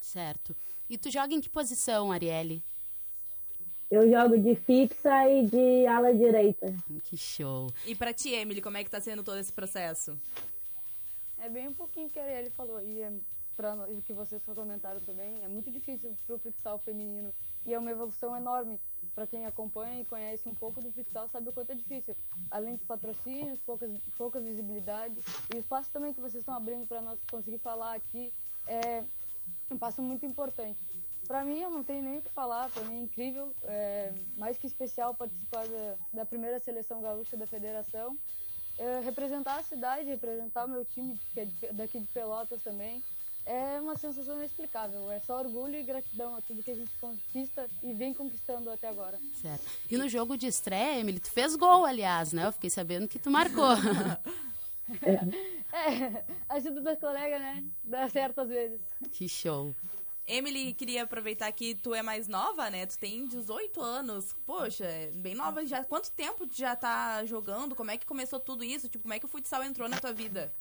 Certo. 0.02 0.56
E 0.90 0.98
tu 0.98 1.10
joga 1.10 1.34
em 1.34 1.40
que 1.40 1.50
posição, 1.50 2.12
Arielle? 2.12 2.62
Eu 3.90 4.10
jogo 4.10 4.38
de 4.38 4.56
fixa 4.56 5.30
e 5.30 5.48
de 5.48 5.88
ala 5.88 6.14
direita. 6.14 6.76
Que 7.06 7.16
show. 7.16 7.72
E 7.86 7.96
pra 7.96 8.14
ti, 8.14 8.32
Emily, 8.34 8.62
como 8.62 8.78
é 8.78 8.84
que 8.84 8.90
tá 8.90 9.00
sendo 9.00 9.24
todo 9.24 9.38
esse 9.38 9.54
processo? 9.54 10.20
É 11.40 11.48
bem 11.48 11.68
um 11.68 11.74
pouquinho 11.74 12.10
que 12.10 12.20
a 12.20 12.24
Arielle 12.24 12.50
falou. 12.50 12.82
E 12.82 13.02
é 13.02 13.12
para 13.56 13.74
o 13.90 14.02
que 14.02 14.14
vocês 14.14 14.42
comentaram 14.44 15.00
também, 15.02 15.42
é 15.44 15.48
muito 15.48 15.72
difícil 15.72 16.16
para 16.26 16.36
o 16.36 16.40
futsal 16.40 16.78
feminino 16.80 17.34
e 17.66 17.74
é 17.74 17.80
uma 17.80 17.92
evolução 17.92 18.36
enorme. 18.36 18.80
Para 19.14 19.26
quem 19.26 19.46
acompanha 19.46 20.02
e 20.02 20.06
conhece 20.06 20.48
um 20.50 20.54
pouco 20.54 20.82
do 20.82 20.92
futsal, 20.92 21.30
sabe 21.30 21.50
o 21.50 21.54
quanto 21.54 21.72
é 21.72 21.76
difícil. 21.76 22.16
Além 22.52 22.76
dos 22.76 22.86
patrocínios, 22.86 23.62
poucas, 23.62 23.90
pouca 24.18 24.40
visibilidade 24.42 25.16
e 25.54 25.58
o 25.58 25.60
espaço 25.60 25.90
também 25.92 26.14
que 26.14 26.20
vocês 26.20 26.42
estão 26.42 26.54
abrindo 26.54 26.86
para 26.86 27.02
nós 27.02 27.18
conseguir 27.32 27.60
falar 27.60 27.94
aqui 27.94 28.34
é 28.68 29.04
um 29.72 29.78
passo 29.78 30.02
muito 30.02 30.26
importante. 30.26 30.80
Para 31.28 31.44
mim, 31.44 31.60
eu 31.60 31.70
não 31.70 31.84
tenho 31.84 32.04
nem 32.04 32.20
o 32.20 32.22
que 32.22 32.30
falar, 32.30 32.70
para 32.70 32.84
mim 32.84 33.00
é 33.00 33.00
incrível, 33.00 33.52
é 33.64 34.14
mais 34.38 34.58
que 34.58 34.68
especial 34.68 35.16
participar 35.16 35.68
da, 35.68 35.96
da 36.14 36.26
primeira 36.26 36.60
seleção 36.60 37.02
gaúcha 37.02 37.36
da 37.36 37.48
federação, 37.48 38.16
é, 38.78 39.00
representar 39.00 39.60
a 39.60 39.64
cidade, 39.64 40.06
representar 40.06 40.66
o 40.66 40.70
meu 40.70 40.86
time 40.86 41.18
que 41.34 41.40
é 41.40 41.48
daqui 41.74 42.00
de 42.00 42.08
Pelotas 42.08 42.62
também, 42.62 43.04
é 43.46 43.80
uma 43.80 43.96
sensação 43.98 44.38
inexplicável. 44.38 45.12
É 45.12 45.20
só 45.20 45.40
orgulho 45.40 45.76
e 45.76 45.84
gratidão 45.84 46.36
a 46.36 46.42
tudo 46.42 46.64
que 46.64 46.72
a 46.72 46.76
gente 46.76 46.92
conquista 47.00 47.68
e 47.84 47.94
vem 47.94 48.14
conquistando 48.14 48.70
até 48.70 48.88
agora. 48.88 49.20
Certo. 49.42 49.66
E 49.90 49.98
no 49.98 50.10
jogo 50.10 50.36
de 50.38 50.48
estreia, 50.48 51.00
Emily, 51.00 51.20
tu 51.20 51.32
fez 51.32 51.56
gol, 51.56 51.86
aliás, 51.86 52.34
né? 52.34 52.46
Eu 52.48 52.52
fiquei 52.52 52.70
sabendo 52.70 53.08
que 53.08 53.20
tu 53.20 53.30
marcou. 53.30 53.76
É, 55.74 56.24
ajuda 56.48 56.80
das 56.80 57.00
colegas, 57.00 57.42
né? 57.42 57.64
Dá 57.84 58.08
certo 58.08 58.40
às 58.42 58.50
vezes. 58.50 58.80
que 59.12 59.28
show. 59.28 59.76
Emily, 60.28 60.74
queria 60.74 61.04
aproveitar 61.04 61.52
que 61.52 61.76
tu 61.76 61.94
é 61.94 62.02
mais 62.02 62.28
nova, 62.28 62.70
né? 62.70 62.86
Tu 62.86 62.98
tem 62.98 63.28
18 63.28 63.80
anos. 63.80 64.36
Poxa, 64.46 64.86
é 64.86 65.12
bem 65.12 65.36
nova 65.36 65.66
já. 65.66 65.84
Quanto 65.84 66.12
tempo 66.12 66.48
tu 66.48 66.56
já 66.56 66.76
tá 66.76 67.24
jogando? 67.26 67.76
Como 67.76 67.92
é 67.92 67.98
que 67.98 68.06
começou 68.06 68.40
tudo 68.40 68.64
isso? 68.64 68.90
Tipo, 68.90 69.04
como 69.04 69.14
é 69.14 69.20
que 69.20 69.26
o 69.26 69.28
futsal 69.30 69.64
entrou 69.64 69.88
na 69.88 70.00
tua 70.00 70.14
vida? 70.14 70.52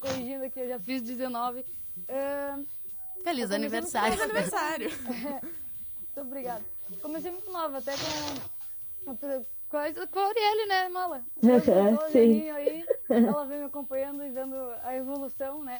Corrigindo 0.00 0.44
aqui, 0.44 0.60
eu 0.60 0.68
já 0.68 0.78
fiz 0.78 1.02
19. 1.02 1.64
É, 2.08 2.54
Feliz 3.22 3.50
aniversário. 3.50 4.16
Feliz 4.16 4.30
aniversário. 4.30 4.90
Muito 5.98 6.20
obrigada. 6.20 6.64
Comecei 7.00 7.30
muito 7.30 7.50
nova, 7.50 7.78
até 7.78 7.92
com, 7.92 9.16
com, 9.16 9.76
a, 9.76 10.06
com 10.06 10.18
a 10.18 10.66
né, 10.66 10.88
Mala? 10.90 11.24
Sim. 12.12 12.12
Sim. 12.12 12.50
Aí, 12.50 12.84
ela 13.08 13.46
vem 13.46 13.60
me 13.60 13.64
acompanhando 13.64 14.22
e 14.22 14.30
vendo 14.30 14.54
a 14.82 14.94
evolução, 14.94 15.64
né? 15.64 15.78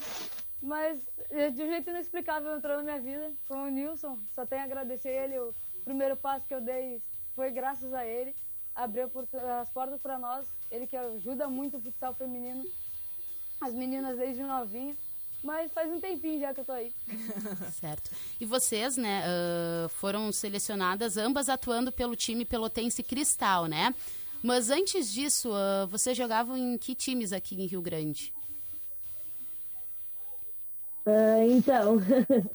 Mas 0.63 1.07
eh, 1.31 1.51
de 1.51 1.63
um 1.63 1.67
jeito 1.67 1.91
inexplicável 1.91 2.57
entrou 2.57 2.79
na 2.79 2.83
minha 2.83 3.01
vida 3.01 3.33
com 3.47 3.65
o 3.65 3.69
Nilson. 3.69 4.19
Só 4.35 4.47
tenho 4.47 4.63
a 4.63 4.65
agradecer 4.65 5.11
ele. 5.11 5.39
O 5.39 5.55
primeiro 5.85 6.17
passo 6.17 6.47
que 6.47 6.55
eu 6.55 6.61
dei 6.61 7.03
foi 7.35 7.51
graças 7.51 7.93
a 7.93 8.07
ele. 8.07 8.35
Abriu 8.75 9.11
as 9.61 9.69
portas 9.69 10.01
para 10.01 10.19
nós. 10.19 10.47
Ele 10.71 10.87
que 10.87 10.97
ajuda 10.97 11.49
muito 11.49 11.77
o 11.77 11.81
futsal 11.81 12.15
feminino. 12.15 12.65
As 13.63 13.73
meninas 13.73 14.19
desde 14.19 14.43
novinha. 14.43 14.97
Mas 15.43 15.73
faz 15.73 15.91
um 15.91 15.99
tempinho 15.99 16.41
já 16.41 16.55
que 16.55 16.61
eu 16.61 16.65
tô 16.65 16.73
aí. 16.73 16.93
Certo. 17.73 18.11
E 18.41 18.45
vocês, 18.45 18.97
né, 18.97 19.23
ah, 19.25 19.89
foram 19.89 20.31
selecionadas 20.31 21.17
ambas 21.17 21.49
atuando 21.49 21.91
pelo 21.91 22.15
time 22.15 22.45
pelotense 22.45 23.03
Cristal, 23.03 23.67
né? 23.67 23.95
Mas 24.43 24.71
antes 24.71 25.13
disso, 25.13 25.51
ah, 25.53 25.87
vocês 25.87 26.17
jogavam 26.17 26.57
em 26.57 26.79
que 26.79 26.95
times 26.95 27.33
aqui 27.33 27.61
em 27.61 27.67
Rio 27.67 27.83
Grande? 27.83 28.33
Ah, 31.05 31.45
então, 31.47 31.99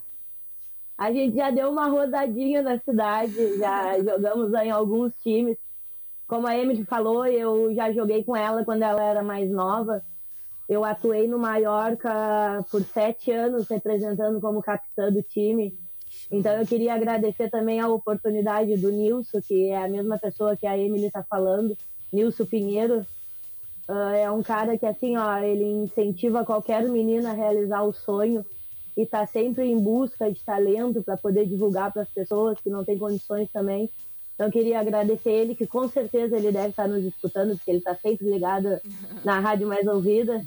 a 0.96 1.12
gente 1.12 1.36
já 1.36 1.50
deu 1.50 1.70
uma 1.70 1.88
rodadinha 1.88 2.62
na 2.62 2.78
cidade, 2.78 3.58
já 3.58 3.98
jogamos 4.04 4.52
em 4.54 4.70
alguns 4.70 5.12
times. 5.22 5.58
Como 6.26 6.46
a 6.46 6.56
Emily 6.56 6.84
falou, 6.84 7.26
eu 7.26 7.74
já 7.74 7.92
joguei 7.92 8.24
com 8.24 8.36
ela 8.36 8.64
quando 8.64 8.82
ela 8.82 9.02
era 9.02 9.22
mais 9.22 9.50
nova. 9.50 10.02
Eu 10.68 10.84
atuei 10.84 11.26
no 11.26 11.38
Mallorca 11.38 12.64
por 12.70 12.82
sete 12.82 13.30
anos, 13.32 13.68
representando 13.68 14.40
como 14.40 14.62
capitã 14.62 15.10
do 15.10 15.22
time. 15.22 15.78
Então 16.30 16.52
eu 16.52 16.66
queria 16.66 16.94
agradecer 16.94 17.50
também 17.50 17.80
a 17.80 17.88
oportunidade 17.88 18.76
do 18.76 18.90
Nilson, 18.90 19.40
que 19.40 19.70
é 19.70 19.82
a 19.82 19.88
mesma 19.88 20.18
pessoa 20.18 20.56
que 20.56 20.66
a 20.66 20.76
Emily 20.76 21.06
está 21.06 21.22
falando, 21.22 21.76
Nilson 22.12 22.44
Pinheiro. 22.44 23.06
Ah, 23.88 24.16
é 24.16 24.30
um 24.30 24.42
cara 24.42 24.76
que 24.76 24.84
assim, 24.84 25.16
ó, 25.16 25.38
ele 25.38 25.64
incentiva 25.64 26.44
qualquer 26.44 26.86
menina 26.88 27.30
a 27.30 27.34
realizar 27.34 27.82
o 27.82 27.92
sonho 27.92 28.44
e 28.94 29.02
está 29.02 29.24
sempre 29.26 29.64
em 29.64 29.80
busca 29.80 30.30
de 30.30 30.44
talento 30.44 31.02
para 31.02 31.16
poder 31.16 31.46
divulgar 31.46 31.92
para 31.92 32.02
as 32.02 32.10
pessoas 32.10 32.60
que 32.60 32.68
não 32.68 32.84
têm 32.84 32.98
condições 32.98 33.48
também. 33.50 33.88
Então 34.38 34.46
eu 34.46 34.52
queria 34.52 34.78
agradecer 34.78 35.32
ele, 35.32 35.56
que 35.56 35.66
com 35.66 35.88
certeza 35.88 36.36
ele 36.36 36.52
deve 36.52 36.68
estar 36.68 36.86
nos 36.86 37.04
escutando, 37.04 37.56
porque 37.56 37.72
ele 37.72 37.78
está 37.78 37.96
sempre 37.96 38.30
ligado 38.30 38.80
na 39.24 39.40
rádio 39.40 39.66
mais 39.66 39.84
ouvida. 39.88 40.46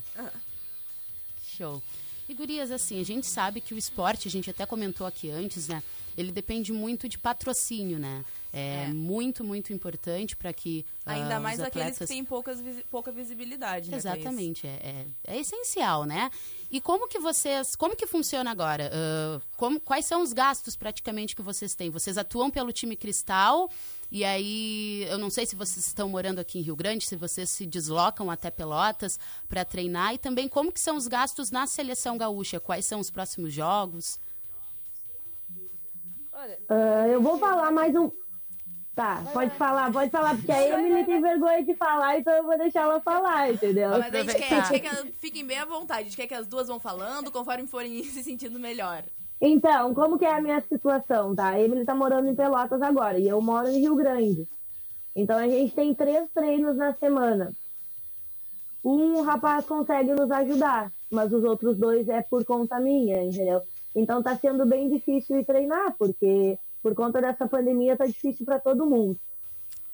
Show. 1.43 1.83
E 2.29 2.33
gurias, 2.33 2.71
assim, 2.71 3.01
a 3.01 3.03
gente 3.03 3.27
sabe 3.27 3.59
que 3.59 3.73
o 3.73 3.77
esporte, 3.77 4.29
a 4.29 4.31
gente 4.31 4.49
até 4.49 4.65
comentou 4.65 5.05
aqui 5.05 5.29
antes, 5.29 5.67
né? 5.67 5.83
Ele 6.17 6.31
depende 6.31 6.71
muito 6.73 7.07
de 7.07 7.17
patrocínio, 7.17 7.97
né? 7.99 8.23
É, 8.53 8.83
É. 8.83 8.87
muito, 8.87 9.45
muito 9.45 9.71
importante 9.71 10.35
para 10.35 10.51
que 10.51 10.85
ah, 11.05 11.13
Ainda 11.13 11.37
os 11.37 11.41
mais 11.41 11.59
aqueles 11.61 11.71
que 11.73 11.79
atletas- 11.93 12.09
têm 12.09 12.25
poucas, 12.25 12.59
pouca 12.89 13.09
visibilidade, 13.09 13.89
né? 13.89 13.95
Exatamente, 13.95 14.67
é, 14.67 15.05
é, 15.25 15.35
é 15.35 15.39
essencial, 15.39 16.03
né? 16.03 16.29
E 16.69 16.81
como 16.81 17.07
que 17.07 17.17
vocês, 17.17 17.77
como 17.77 17.95
que 17.95 18.05
funciona 18.05 18.51
agora? 18.51 18.91
Ah, 18.93 19.39
como, 19.55 19.79
quais 19.79 20.05
são 20.05 20.21
os 20.21 20.33
gastos 20.33 20.75
praticamente 20.75 21.33
que 21.33 21.41
vocês 21.41 21.73
têm? 21.75 21.89
Vocês 21.89 22.17
atuam 22.17 22.49
pelo 22.51 22.73
time 22.73 22.97
Cristal 22.97 23.69
e 24.11 24.25
aí, 24.25 25.05
eu 25.09 25.17
não 25.17 25.29
sei 25.29 25.45
se 25.45 25.55
vocês 25.55 25.87
estão 25.87 26.09
morando 26.09 26.39
aqui 26.39 26.59
em 26.59 26.61
Rio 26.61 26.75
Grande, 26.75 27.07
se 27.07 27.15
vocês 27.15 27.49
se 27.49 27.65
deslocam 27.65 28.29
até 28.29 28.51
Pelotas 28.51 29.17
para 29.47 29.63
treinar 29.63 30.13
e 30.13 30.17
também 30.17 30.49
como 30.49 30.73
que 30.73 30.79
são 30.81 30.97
os 30.97 31.07
gastos 31.07 31.51
na 31.51 31.65
seleção 31.67 32.17
gaúcha? 32.17 32.59
Quais 32.59 32.83
são 32.85 32.99
os 32.99 33.09
próximos 33.09 33.53
jogos? 33.53 34.19
Ah, 36.69 37.07
eu 37.07 37.21
vou 37.21 37.37
falar 37.37 37.71
mais 37.71 37.95
um. 37.95 38.11
Tá, 38.95 39.23
pode 39.31 39.55
falar, 39.55 39.91
pode 39.91 40.11
falar, 40.11 40.35
porque 40.35 40.51
a 40.51 40.67
Emily 40.67 41.05
tem 41.05 41.21
vergonha 41.21 41.63
de 41.63 41.73
falar, 41.75 42.19
então 42.19 42.33
eu 42.33 42.43
vou 42.43 42.57
deixar 42.57 42.81
ela 42.81 42.99
falar, 42.99 43.49
entendeu? 43.49 43.89
Mas 43.91 44.13
a 44.13 44.23
gente, 44.23 44.35
quer, 44.35 44.53
a 44.53 44.55
gente 44.57 44.69
quer 44.69 44.79
que 44.79 44.87
elas 44.87 45.07
fiquem 45.17 45.45
bem 45.45 45.57
à 45.57 45.65
vontade. 45.65 46.01
A 46.01 46.03
gente 46.03 46.17
quer 46.17 46.27
que 46.27 46.33
as 46.33 46.45
duas 46.45 46.67
vão 46.67 46.79
falando 46.79 47.31
conforme 47.31 47.65
forem 47.67 48.03
se 48.03 48.21
sentindo 48.21 48.59
melhor. 48.59 49.03
Então, 49.39 49.93
como 49.93 50.19
que 50.19 50.25
é 50.25 50.33
a 50.33 50.41
minha 50.41 50.61
situação, 50.61 51.33
tá? 51.33 51.49
A 51.49 51.59
Emily 51.59 51.85
tá 51.85 51.95
morando 51.95 52.27
em 52.27 52.35
Pelotas 52.35 52.81
agora 52.81 53.17
e 53.17 53.27
eu 53.27 53.41
moro 53.41 53.69
em 53.69 53.79
Rio 53.79 53.95
Grande. 53.95 54.47
Então 55.15 55.37
a 55.37 55.47
gente 55.47 55.73
tem 55.73 55.95
três 55.95 56.29
treinos 56.33 56.75
na 56.75 56.93
semana. 56.93 57.51
Um 58.83 59.21
rapaz 59.21 59.65
consegue 59.65 60.13
nos 60.13 60.29
ajudar, 60.31 60.91
mas 61.09 61.31
os 61.31 61.43
outros 61.43 61.77
dois 61.77 62.07
é 62.09 62.21
por 62.21 62.43
conta 62.45 62.79
minha, 62.79 63.23
entendeu? 63.23 63.61
Então 63.95 64.23
tá 64.23 64.35
sendo 64.35 64.65
bem 64.65 64.89
difícil 64.89 65.39
ir 65.39 65.45
treinar, 65.45 65.95
porque 65.97 66.57
por 66.81 66.95
conta 66.95 67.21
dessa 67.21 67.47
pandemia 67.47 67.97
tá 67.97 68.05
difícil 68.05 68.45
para 68.45 68.59
todo 68.59 68.85
mundo. 68.85 69.17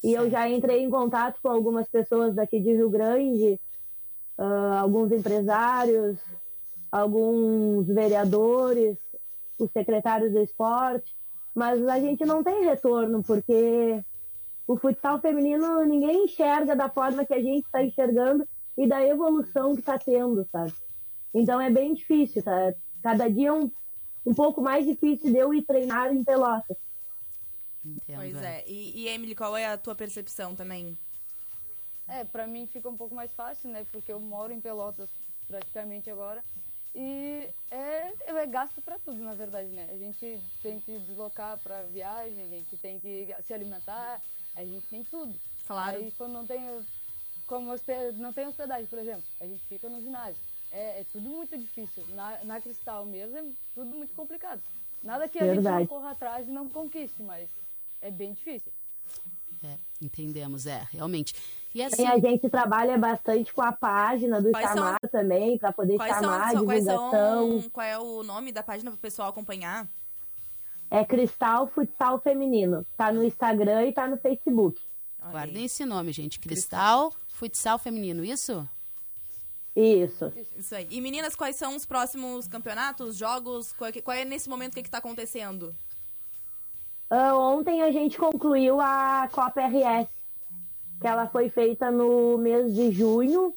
E 0.04 0.14
eu 0.14 0.30
já 0.30 0.48
entrei 0.48 0.84
em 0.84 0.90
contato 0.90 1.40
com 1.42 1.50
algumas 1.50 1.88
pessoas 1.88 2.36
daqui 2.36 2.60
de 2.60 2.74
Rio 2.74 2.90
Grande, 2.90 3.60
ah, 4.38 4.80
alguns 4.82 5.12
empresários, 5.12 6.18
alguns 6.92 7.88
vereadores, 7.88 8.98
os 9.60 9.72
secretários 9.72 10.32
do 10.32 10.40
esporte, 10.40 11.16
mas 11.54 11.86
a 11.88 12.00
gente 12.00 12.24
não 12.24 12.44
tem 12.44 12.66
retorno, 12.66 13.24
porque 13.24 14.04
o 14.68 14.78
futsal 14.78 15.20
feminino 15.20 15.84
ninguém 15.86 16.26
enxerga 16.26 16.76
da 16.76 16.90
forma 16.90 17.26
que 17.26 17.34
a 17.34 17.42
gente 17.42 17.66
está 17.66 17.84
enxergando 17.84 18.48
e 18.78 18.88
da 18.88 19.04
evolução 19.04 19.74
que 19.74 19.80
está 19.80 19.98
tendo, 19.98 20.46
sabe? 20.52 20.74
Então 21.34 21.60
é 21.60 21.70
bem 21.70 21.96
difícil, 21.96 22.44
tá? 22.44 22.74
Cada 23.02 23.28
dia 23.28 23.50
é 23.50 23.54
um, 23.54 23.72
um 24.28 24.34
pouco 24.34 24.62
mais 24.62 24.86
difícil 24.86 25.32
de 25.32 25.38
eu 25.38 25.54
ir 25.54 25.62
treinar 25.64 26.14
em 26.14 26.24
Pelotas. 26.24 26.76
Entendo, 27.86 28.18
Pois 28.18 28.36
é. 28.42 28.64
E, 28.68 29.04
e, 29.04 29.08
Emily, 29.08 29.34
qual 29.34 29.56
é 29.56 29.66
a 29.66 29.78
tua 29.78 29.96
percepção 29.96 30.54
também? 30.54 30.98
É, 32.08 32.26
pra 32.26 32.46
mim 32.46 32.68
fica 32.68 32.90
um 32.90 32.98
pouco 32.98 33.16
mais 33.16 33.34
fácil, 33.34 33.70
né? 33.70 33.86
Porque 33.92 34.12
eu 34.12 34.20
moro 34.20 34.52
em 34.52 34.60
Pelotas 34.60 35.10
praticamente 35.48 36.10
agora. 36.10 36.44
E 36.94 37.48
é, 37.72 38.12
é 38.26 38.46
gasto 38.46 38.82
pra 38.82 39.00
tudo, 39.00 39.24
na 39.24 39.34
verdade, 39.34 39.70
né? 39.70 39.88
A 39.92 39.98
gente 39.98 40.42
tem 40.62 40.80
que 40.82 40.98
deslocar 41.00 41.58
pra 41.60 41.84
viagem, 41.84 42.42
a 42.44 42.48
gente 42.48 42.76
tem 42.78 43.00
que 43.00 43.34
se 43.46 43.54
alimentar, 43.54 44.22
a 44.56 44.66
gente 44.66 44.86
tem 44.88 45.04
tudo. 45.06 45.34
Claro. 45.66 45.98
Aí 45.98 46.12
quando 46.18 46.34
não 46.34 46.46
tem, 46.46 46.60
como 47.46 47.72
hospe- 47.72 48.12
não 48.14 48.34
tem 48.34 48.48
hospedagem, 48.48 48.88
por 48.88 49.00
exemplo, 49.00 49.24
a 49.40 49.46
gente 49.46 49.62
fica 49.68 49.88
no 49.88 50.02
ginásio. 50.02 50.42
É, 50.78 51.02
é 51.02 51.06
tudo 51.12 51.28
muito 51.28 51.58
difícil. 51.58 52.06
Na, 52.10 52.38
na 52.44 52.62
Cristal 52.62 53.04
mesmo 53.04 53.36
é 53.36 53.44
tudo 53.74 53.96
muito 53.96 54.14
complicado. 54.14 54.62
Nada 55.02 55.28
que 55.28 55.40
a 55.40 55.54
gente 55.56 55.64
não 55.64 55.88
corra 55.88 56.12
atrás 56.12 56.48
e 56.48 56.52
não 56.52 56.70
conquiste, 56.70 57.24
mas 57.24 57.50
é 58.00 58.12
bem 58.12 58.34
difícil. 58.34 58.72
É, 59.64 59.78
entendemos, 60.00 60.68
é, 60.68 60.88
realmente. 60.92 61.34
E 61.74 61.82
assim, 61.82 62.06
a 62.06 62.20
gente 62.20 62.48
trabalha 62.48 62.96
bastante 62.96 63.52
com 63.52 63.64
a 63.64 63.72
página 63.72 64.40
do 64.40 64.52
Quais 64.52 64.68
são 64.68 64.78
chamar 64.78 65.00
também, 65.12 65.58
para 65.58 65.74
poder 65.74 65.98
chamar, 65.98 66.52
são- 66.52 66.62
divulgação. 66.62 67.12
são. 67.12 67.70
Qual 67.72 67.86
é 67.86 67.98
o 67.98 68.22
nome 68.22 68.52
da 68.52 68.62
página 68.62 68.92
pro 68.92 69.00
pessoal 69.00 69.30
acompanhar? 69.30 69.90
É 70.92 71.04
Cristal 71.04 71.68
Futsal 71.70 72.20
Feminino. 72.20 72.86
Tá 72.96 73.12
no 73.12 73.24
Instagram 73.24 73.88
e 73.88 73.94
tá 73.94 74.08
no 74.08 74.18
Facebook. 74.18 74.80
guardem 75.32 75.66
esse 75.66 75.84
nome, 75.86 76.14
gente. 76.14 76.40
Cristal 76.40 77.12
Futsal 77.30 77.80
Feminino, 77.80 78.24
isso? 78.24 78.68
Isso. 79.78 80.34
Isso 80.58 80.74
aí. 80.74 80.88
E 80.90 81.00
meninas, 81.00 81.36
quais 81.36 81.56
são 81.56 81.76
os 81.76 81.86
próximos 81.86 82.48
campeonatos, 82.48 83.16
jogos? 83.16 83.74
Qual 83.74 83.88
é, 83.88 84.02
qual 84.02 84.18
é 84.18 84.26
nesse 84.26 84.50
momento 84.50 84.72
o 84.72 84.76
que, 84.76 84.82
que 84.82 84.90
tá 84.90 84.98
acontecendo? 84.98 85.76
Ah, 87.08 87.38
ontem 87.38 87.84
a 87.84 87.92
gente 87.92 88.18
concluiu 88.18 88.82
a 88.82 89.30
Copa 89.32 89.62
RS, 89.62 90.10
que 91.00 91.06
ela 91.06 91.28
foi 91.28 91.50
feita 91.50 91.92
no 91.92 92.40
mês 92.40 92.74
de 92.74 92.92
junho. 92.92 93.54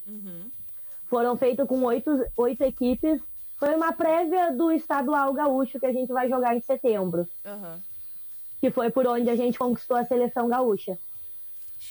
Foram 1.08 1.38
feitas 1.38 1.66
com 1.66 1.82
oito, 1.84 2.10
oito 2.36 2.62
equipes. 2.64 3.18
Foi 3.56 3.74
uma 3.74 3.92
prévia 3.92 4.52
do 4.52 4.70
estadual 4.70 5.32
gaúcho 5.32 5.80
que 5.80 5.86
a 5.86 5.92
gente 5.92 6.12
vai 6.12 6.28
jogar 6.28 6.54
em 6.54 6.60
setembro, 6.60 7.26
Aham. 7.46 7.80
que 8.60 8.70
foi 8.70 8.90
por 8.90 9.06
onde 9.06 9.30
a 9.30 9.36
gente 9.36 9.58
conquistou 9.58 9.96
a 9.96 10.04
seleção 10.04 10.48
gaúcha. 10.48 10.98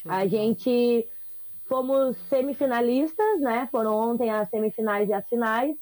A 0.05 0.27
gente 0.27 1.07
fomos 1.69 2.17
semifinalistas, 2.27 3.39
né? 3.39 3.69
Foram 3.71 3.95
ontem 3.95 4.29
as 4.29 4.49
semifinais 4.49 5.07
e 5.07 5.13
as 5.13 5.25
finais. 5.29 5.77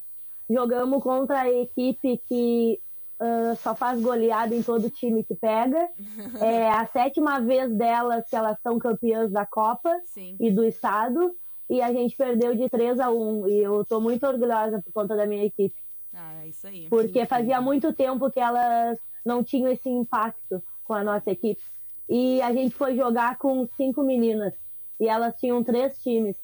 Jogamos 0.49 1.01
contra 1.01 1.41
a 1.41 1.49
equipe 1.49 2.21
que 2.27 2.79
ah, 3.19 3.55
só 3.55 3.73
faz 3.73 3.99
goleada 4.01 4.53
em 4.53 4.61
todo 4.61 4.89
time 4.89 5.23
que 5.23 5.33
pega. 5.33 5.89
É 6.41 6.69
a 6.69 6.85
sétima 6.85 7.39
vez 7.39 7.73
delas 7.73 8.29
que 8.29 8.35
elas 8.35 8.59
são 8.61 8.77
campeãs 8.77 9.31
da 9.31 9.45
Copa 9.45 9.99
e 10.39 10.51
do 10.51 10.63
Estado. 10.63 11.35
E 11.69 11.81
a 11.81 11.91
gente 11.91 12.15
perdeu 12.15 12.55
de 12.55 12.69
3 12.69 12.99
a 12.99 13.09
1 13.09 13.49
E 13.49 13.57
eu 13.57 13.83
tô 13.83 13.99
muito 13.99 14.25
orgulhosa 14.25 14.81
por 14.81 14.93
conta 14.93 15.15
da 15.15 15.25
minha 15.25 15.43
equipe. 15.43 15.75
Ah, 16.13 16.43
é 16.43 16.49
isso 16.49 16.67
aí. 16.67 16.87
Porque 16.89 17.25
fazia 17.25 17.59
muito 17.59 17.91
tempo 17.93 18.29
que 18.31 18.39
elas 18.39 18.99
não 19.25 19.43
tinham 19.43 19.69
esse 19.69 19.89
impacto 19.89 20.61
com 20.83 20.93
a 20.93 21.03
nossa 21.03 21.31
equipe. 21.31 21.61
E 22.07 22.41
a 22.41 22.53
gente 22.53 22.73
foi 22.73 22.95
jogar 22.95 23.37
com 23.37 23.67
cinco 23.75 24.01
meninas. 24.03 24.53
E 24.99 25.07
elas 25.07 25.35
tinham 25.39 25.63
três 25.63 26.01
times. 26.01 26.35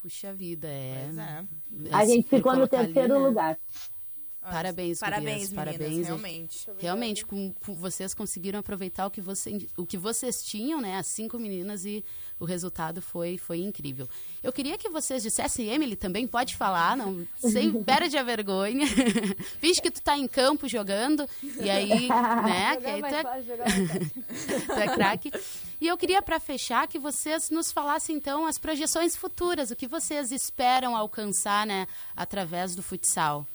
Puxa 0.00 0.32
vida, 0.32 0.68
é. 0.68 1.08
A 1.92 2.04
gente 2.04 2.24
Se 2.24 2.28
for 2.30 2.36
ficou 2.36 2.52
no 2.52 2.58
colocar 2.58 2.78
ali, 2.80 2.92
terceiro 2.92 3.20
né? 3.20 3.26
lugar. 3.28 3.58
Parabéns, 4.40 4.98
Parabéns, 4.98 5.50
gurias, 5.50 5.50
meninas, 5.52 5.52
parabéns. 5.78 6.06
realmente. 6.06 6.66
Realmente, 6.78 7.24
com, 7.26 7.52
com- 7.64 7.74
vocês 7.76 8.12
conseguiram 8.12 8.58
aproveitar 8.58 9.06
o 9.06 9.10
que, 9.10 9.20
você, 9.20 9.68
o 9.76 9.86
que 9.86 9.96
vocês 9.96 10.42
tinham, 10.44 10.80
né? 10.80 10.96
As 10.96 11.06
cinco 11.06 11.38
meninas 11.38 11.84
e 11.84 12.04
o 12.38 12.44
resultado 12.44 13.00
foi, 13.00 13.38
foi 13.38 13.58
incrível. 13.60 14.08
Eu 14.42 14.52
queria 14.52 14.76
que 14.76 14.88
vocês 14.88 15.22
dissessem, 15.22 15.68
Emily, 15.68 15.94
também 15.96 16.26
pode 16.26 16.56
falar, 16.56 16.96
não, 16.96 17.26
sem 17.38 17.70
perde 17.84 18.16
a 18.18 18.22
vergonha. 18.22 18.86
Finge 19.60 19.80
que 19.80 19.90
tu 19.90 20.02
tá 20.02 20.16
em 20.18 20.26
campo 20.26 20.68
jogando, 20.68 21.28
e 21.42 21.70
aí, 21.70 22.08
né? 22.44 22.76
Que 22.76 22.86
aí 22.86 23.00
tu 23.00 23.06
é, 23.06 23.22
tu 24.66 24.72
é 24.72 24.94
craque. 24.94 25.30
E 25.80 25.86
eu 25.88 25.96
queria, 25.96 26.22
para 26.22 26.38
fechar, 26.40 26.86
que 26.86 26.98
vocês 26.98 27.50
nos 27.50 27.72
falassem, 27.72 28.16
então, 28.16 28.46
as 28.46 28.58
projeções 28.58 29.16
futuras, 29.16 29.70
o 29.70 29.76
que 29.76 29.86
vocês 29.88 30.30
esperam 30.32 30.96
alcançar, 30.96 31.66
né, 31.66 31.86
através 32.16 32.74
do 32.74 32.82
futsal. 32.82 33.46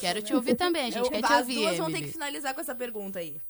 Quero 0.00 0.22
te 0.22 0.34
ouvir 0.34 0.54
também, 0.56 0.82
a 0.82 0.90
gente 0.90 1.04
Eu- 1.06 1.10
quer 1.10 1.22
te 1.22 1.32
as 1.32 1.38
ouvir, 1.40 1.54
duas 1.54 1.76
vão 1.78 1.86
ter 1.86 1.92
Emily. 1.92 2.06
que 2.06 2.12
finalizar 2.12 2.54
com 2.54 2.60
essa 2.60 2.74
pergunta 2.74 3.18
aí. 3.18 3.40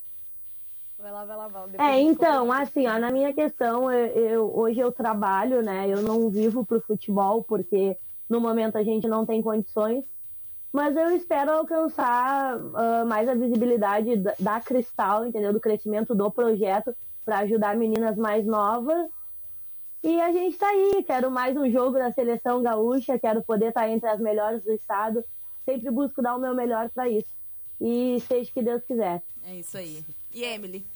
Vai 1.05 1.12
lá, 1.12 1.25
vai 1.27 1.37
lá, 1.37 1.49
vai 1.49 1.62
lá. 1.77 1.85
É, 1.90 2.01
então, 2.01 2.51
assim, 2.51 2.87
ó, 2.87 2.99
na 2.99 3.11
minha 3.11 3.31
questão, 3.35 3.93
eu, 3.93 4.07
eu- 4.17 4.59
hoje 4.59 4.81
eu 4.81 4.90
trabalho, 4.90 5.61
né? 5.62 5.87
Eu 5.87 6.01
não 6.01 6.31
vivo 6.31 6.64
pro 6.64 6.81
futebol, 6.81 7.45
porque 7.45 7.95
no 8.27 8.40
momento 8.40 8.77
a 8.77 8.83
gente 8.83 9.07
não 9.07 9.27
tem 9.27 9.43
condições. 9.43 10.03
Mas 10.73 10.97
eu 10.97 11.11
espero 11.14 11.53
alcançar 11.53 12.59
ah, 12.75 13.05
mais 13.05 13.29
a 13.29 13.35
visibilidade 13.35 14.17
da, 14.17 14.35
da 14.40 14.61
Cristal, 14.62 15.27
entendeu? 15.27 15.53
Do 15.53 15.61
crescimento 15.61 16.14
do 16.14 16.31
projeto 16.31 16.97
para 17.23 17.40
ajudar 17.40 17.77
meninas 17.77 18.17
mais 18.17 18.47
novas. 18.47 19.07
E 20.03 20.19
a 20.23 20.33
gente 20.33 20.57
tá 20.57 20.69
aí, 20.71 21.03
quero 21.07 21.31
mais 21.31 21.55
um 21.55 21.71
jogo 21.71 21.99
da 21.99 22.12
seleção 22.12 22.62
gaúcha, 22.62 23.19
quero 23.19 23.43
poder 23.43 23.69
estar 23.69 23.90
entre 23.90 24.09
as 24.09 24.21
melhores 24.21 24.64
do 24.64 24.73
estado. 24.73 25.23
Sempre 25.67 25.90
busco 25.90 26.23
dar 26.23 26.35
o 26.35 26.40
meu 26.40 26.55
melhor 26.55 26.88
para 26.88 27.11
isso. 27.11 27.35
E 27.79 28.19
seja 28.21 28.51
o 28.51 28.55
que 28.55 28.62
Deus 28.62 28.83
quiser. 28.85 29.23
É 29.47 29.55
isso 29.57 29.77
aí. 29.77 30.03
E 30.33 30.43
Emily? 30.43 30.93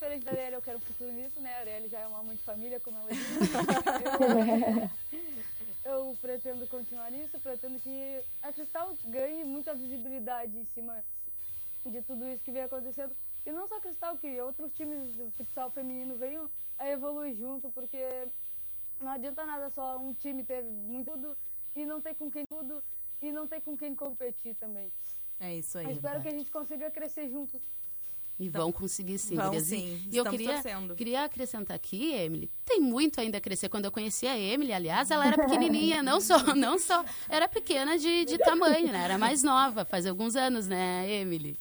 Diferente 0.00 0.24
da 0.24 0.30
Arielle, 0.30 0.54
eu 0.54 0.62
quero 0.62 0.78
um 0.78 0.80
futuro 0.80 1.12
nisso, 1.12 1.38
né? 1.42 1.54
A 1.56 1.58
Arielle 1.58 1.88
já 1.90 1.98
é 1.98 2.06
uma 2.06 2.22
mãe 2.22 2.34
de 2.34 2.42
família, 2.42 2.80
como 2.80 2.96
ela 2.96 3.10
disse. 3.12 3.52
eu, 5.84 5.92
eu 5.92 6.16
pretendo 6.22 6.66
continuar 6.68 7.10
nisso, 7.10 7.38
pretendo 7.38 7.78
que 7.80 8.22
a 8.42 8.50
Cristal 8.50 8.96
ganhe 9.08 9.44
muita 9.44 9.74
visibilidade 9.74 10.56
em 10.56 10.64
cima 10.74 11.04
de 11.84 12.00
tudo 12.00 12.26
isso 12.28 12.42
que 12.42 12.50
vem 12.50 12.62
acontecendo. 12.62 13.14
E 13.44 13.52
não 13.52 13.68
só 13.68 13.76
a 13.76 13.80
Cristal, 13.82 14.16
que 14.16 14.40
outros 14.40 14.72
times 14.72 15.12
do 15.16 15.30
futsal 15.32 15.70
feminino 15.70 16.16
venham 16.16 16.48
a 16.78 16.88
evoluir 16.88 17.36
junto, 17.36 17.68
porque 17.68 18.26
não 19.02 19.12
adianta 19.12 19.44
nada 19.44 19.68
só 19.68 19.98
um 19.98 20.14
time 20.14 20.42
ter 20.42 20.62
muito 20.62 21.10
tudo 21.10 21.36
e 21.76 21.84
não 21.84 22.00
ter 22.00 22.14
com 22.14 22.30
quem 22.30 22.44
tudo 22.48 22.82
e 23.20 23.30
não 23.30 23.46
ter 23.46 23.60
com 23.60 23.76
quem 23.76 23.94
competir 23.94 24.54
também. 24.54 24.90
É 25.38 25.54
isso 25.56 25.76
aí. 25.76 25.84
Eu 25.84 25.90
espero 25.90 26.22
que 26.22 26.28
a 26.28 26.32
gente 26.32 26.50
consiga 26.50 26.90
crescer 26.90 27.28
junto. 27.28 27.60
E 28.42 28.48
vão 28.48 28.72
conseguir 28.72 29.18
sim, 29.18 29.36
Vão. 29.36 29.52
E- 29.52 29.60
sim, 29.60 30.02
E 30.10 30.16
eu 30.16 30.24
queria, 30.24 30.54
torcendo. 30.54 30.94
queria 30.96 31.24
acrescentar 31.24 31.74
aqui, 31.76 32.14
Emily, 32.14 32.50
tem 32.64 32.80
muito 32.80 33.20
ainda 33.20 33.36
a 33.36 33.40
crescer. 33.40 33.68
Quando 33.68 33.84
eu 33.84 33.92
conheci 33.92 34.26
a 34.26 34.36
Emily, 34.38 34.72
aliás, 34.72 35.10
ela 35.10 35.26
era 35.26 35.36
pequenininha, 35.36 36.02
não 36.02 36.22
só, 36.22 36.54
não 36.54 36.78
só, 36.78 37.04
era 37.28 37.46
pequena 37.46 37.98
de, 37.98 38.24
de 38.24 38.38
tamanho, 38.38 38.90
né? 38.90 39.04
Era 39.04 39.18
mais 39.18 39.42
nova, 39.42 39.84
faz 39.84 40.06
alguns 40.06 40.36
anos, 40.36 40.66
né, 40.66 41.06
Emily? 41.12 41.60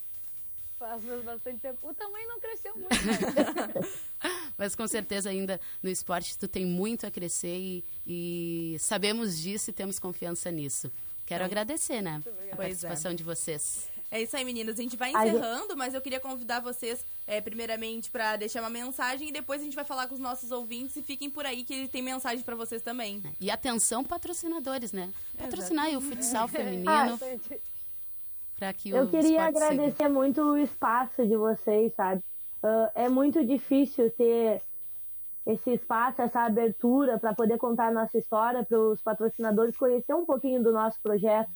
Faz 0.79 1.03
bastante 1.25 1.59
tempo. 1.59 1.79
O 1.85 1.93
tamanho 1.93 2.29
não 2.29 2.39
cresceu 2.39 2.73
muito. 2.73 2.87
né? 2.89 3.89
Mas 4.57 4.73
com 4.73 4.87
certeza 4.87 5.29
ainda 5.29 5.59
no 5.83 5.89
esporte 5.89 6.37
tu 6.37 6.47
tem 6.47 6.65
muito 6.65 7.05
a 7.05 7.11
crescer 7.11 7.57
e, 7.57 7.83
e 8.07 8.77
sabemos 8.79 9.37
disso 9.37 9.69
e 9.69 9.73
temos 9.73 9.99
confiança 9.99 10.49
nisso. 10.49 10.89
Quero 11.25 11.43
agradecer, 11.43 12.01
né, 12.01 12.21
a 12.25 12.29
Pois 12.31 12.47
é. 12.47 12.55
participação 12.55 13.13
de 13.13 13.21
vocês. 13.23 13.88
É 14.11 14.21
isso 14.21 14.35
aí, 14.35 14.43
meninas. 14.43 14.79
A 14.79 14.81
gente 14.81 14.97
vai 14.97 15.13
Ai, 15.13 15.29
encerrando, 15.29 15.77
mas 15.77 15.93
eu 15.93 16.01
queria 16.01 16.19
convidar 16.19 16.59
vocês, 16.59 17.05
é, 17.27 17.39
primeiramente, 17.39 18.09
para 18.09 18.37
deixar 18.37 18.61
uma 18.61 18.69
mensagem 18.69 19.29
e 19.29 19.31
depois 19.31 19.61
a 19.61 19.63
gente 19.63 19.75
vai 19.75 19.85
falar 19.85 20.07
com 20.07 20.15
os 20.15 20.19
nossos 20.19 20.51
ouvintes 20.51 20.95
e 20.95 21.01
fiquem 21.03 21.29
por 21.29 21.45
aí 21.45 21.63
que 21.63 21.87
tem 21.87 22.01
mensagem 22.01 22.43
para 22.43 22.55
vocês 22.55 22.81
também. 22.81 23.21
E 23.39 23.51
atenção, 23.51 24.03
patrocinadores, 24.03 24.91
né? 24.91 25.11
Patrocinar 25.37 25.85
aí 25.85 25.95
o 25.95 26.01
futsal 26.01 26.45
Ah, 26.45 26.47
feminino 26.47 27.19
para 28.59 28.73
que 28.73 28.89
Eu 28.89 29.07
queria 29.07 29.47
esporte 29.47 29.53
siga. 29.53 29.65
agradecer 29.65 30.09
muito 30.09 30.41
o 30.41 30.57
espaço 30.57 31.25
de 31.25 31.35
vocês, 31.37 31.93
sabe? 31.95 32.21
Ah, 32.61 32.91
é 32.93 33.09
muito 33.09 33.43
difícil 33.45 34.11
ter 34.11 34.61
esse 35.45 35.71
espaço, 35.71 36.21
essa 36.21 36.41
abertura 36.41 37.17
para 37.17 37.33
poder 37.33 37.57
contar 37.57 37.87
a 37.87 37.91
nossa 37.91 38.17
história, 38.17 38.63
para 38.63 38.77
os 38.77 39.01
patrocinadores 39.01 39.77
conhecer 39.77 40.13
um 40.13 40.25
pouquinho 40.25 40.61
do 40.61 40.71
nosso 40.73 40.99
projeto. 41.01 41.49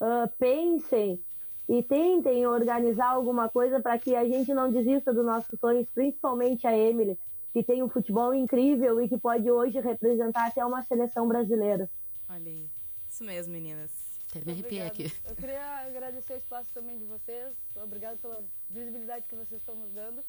Ah, 0.00 0.28
pensem 0.38 1.22
e 1.68 1.82
tentem 1.82 2.46
organizar 2.46 3.10
alguma 3.10 3.48
coisa 3.48 3.80
para 3.80 3.98
que 3.98 4.14
a 4.14 4.24
gente 4.24 4.54
não 4.54 4.70
desista 4.70 5.12
dos 5.12 5.24
nossos 5.24 5.58
sonhos, 5.58 5.88
principalmente 5.94 6.66
a 6.66 6.76
Emily, 6.76 7.18
que 7.52 7.62
tem 7.62 7.82
um 7.82 7.88
futebol 7.88 8.32
incrível 8.34 9.00
e 9.00 9.08
que 9.08 9.18
pode 9.18 9.50
hoje 9.50 9.80
representar 9.80 10.46
até 10.46 10.64
uma 10.64 10.82
seleção 10.82 11.26
brasileira. 11.26 11.90
Olha 12.28 12.50
aí. 12.50 12.68
Isso 13.08 13.24
mesmo, 13.24 13.52
meninas. 13.52 13.90
Até 14.30 14.44
me 14.44 14.52
arrepiei 14.52 14.86
Obrigada. 14.86 15.08
aqui. 15.08 15.28
Eu 15.28 15.36
queria 15.36 15.86
agradecer 15.86 16.34
o 16.34 16.36
espaço 16.36 16.70
também 16.72 16.98
de 16.98 17.04
vocês. 17.04 17.54
Obrigado 17.76 18.18
pela 18.18 18.44
visibilidade 18.68 19.26
que 19.26 19.34
vocês 19.34 19.60
estão 19.60 19.74
nos 19.74 19.92
dando. 19.92 20.22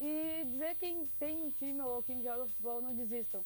E 0.00 0.44
dizer 0.50 0.74
quem 0.76 1.08
tem 1.18 1.42
um 1.42 1.50
time 1.50 1.80
ou 1.80 2.02
quem 2.02 2.22
joga 2.22 2.46
futebol, 2.46 2.82
não 2.82 2.94
desistam. 2.94 3.44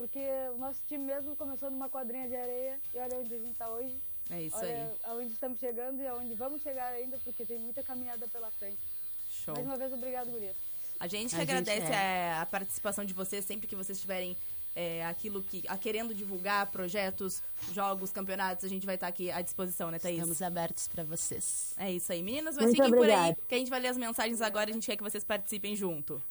Porque 0.00 0.26
o 0.54 0.58
nosso 0.58 0.80
time 0.88 1.04
mesmo 1.04 1.36
começou 1.36 1.70
numa 1.70 1.90
quadrinha 1.90 2.26
de 2.26 2.34
areia 2.34 2.80
e 2.94 2.98
olha 2.98 3.18
onde 3.18 3.34
a 3.34 3.38
gente 3.38 3.52
está 3.52 3.68
hoje. 3.68 3.94
É 4.30 4.42
isso 4.42 4.56
olha 4.56 4.84
aí. 4.84 4.96
aonde 5.04 5.32
estamos 5.34 5.58
chegando 5.58 6.00
e 6.00 6.06
aonde 6.06 6.34
vamos 6.34 6.62
chegar 6.62 6.86
ainda, 6.94 7.18
porque 7.22 7.44
tem 7.44 7.58
muita 7.58 7.82
caminhada 7.82 8.26
pela 8.28 8.50
frente. 8.52 8.80
Show. 9.28 9.54
Mais 9.54 9.66
uma 9.66 9.76
vez, 9.76 9.92
obrigado, 9.92 10.30
Guria. 10.30 10.54
A 10.98 11.06
gente 11.06 11.34
A 11.34 11.38
que 11.38 11.44
gente 11.44 11.50
agradece 11.50 11.92
é. 11.92 12.32
a, 12.32 12.40
a 12.42 12.46
participação 12.46 13.04
de 13.04 13.12
vocês 13.12 13.44
sempre 13.44 13.66
que 13.66 13.76
vocês 13.76 14.00
tiverem 14.00 14.34
é, 14.74 15.04
aquilo 15.04 15.42
que. 15.42 15.64
A, 15.68 15.76
querendo 15.76 16.14
divulgar 16.14 16.70
projetos, 16.70 17.42
jogos, 17.72 18.10
campeonatos, 18.10 18.64
a 18.64 18.68
gente 18.68 18.86
vai 18.86 18.94
estar 18.94 19.08
aqui 19.08 19.30
à 19.30 19.42
disposição, 19.42 19.90
né, 19.90 19.98
Thaís? 19.98 20.16
Estamos 20.16 20.40
abertos 20.40 20.88
para 20.88 21.04
vocês. 21.04 21.74
É 21.76 21.92
isso 21.92 22.10
aí, 22.10 22.22
meninas. 22.22 22.56
Mas 22.56 22.66
Muito 22.66 22.76
fiquem 22.76 22.90
por 22.90 23.10
aí, 23.10 23.36
que 23.46 23.54
a 23.54 23.58
gente 23.58 23.70
vai 23.70 23.80
ler 23.80 23.88
as 23.88 23.98
mensagens 23.98 24.40
agora 24.40 24.70
e 24.70 24.72
a 24.72 24.74
gente 24.74 24.86
quer 24.86 24.96
que 24.96 25.02
vocês 25.02 25.24
participem 25.24 25.76
junto. 25.76 26.22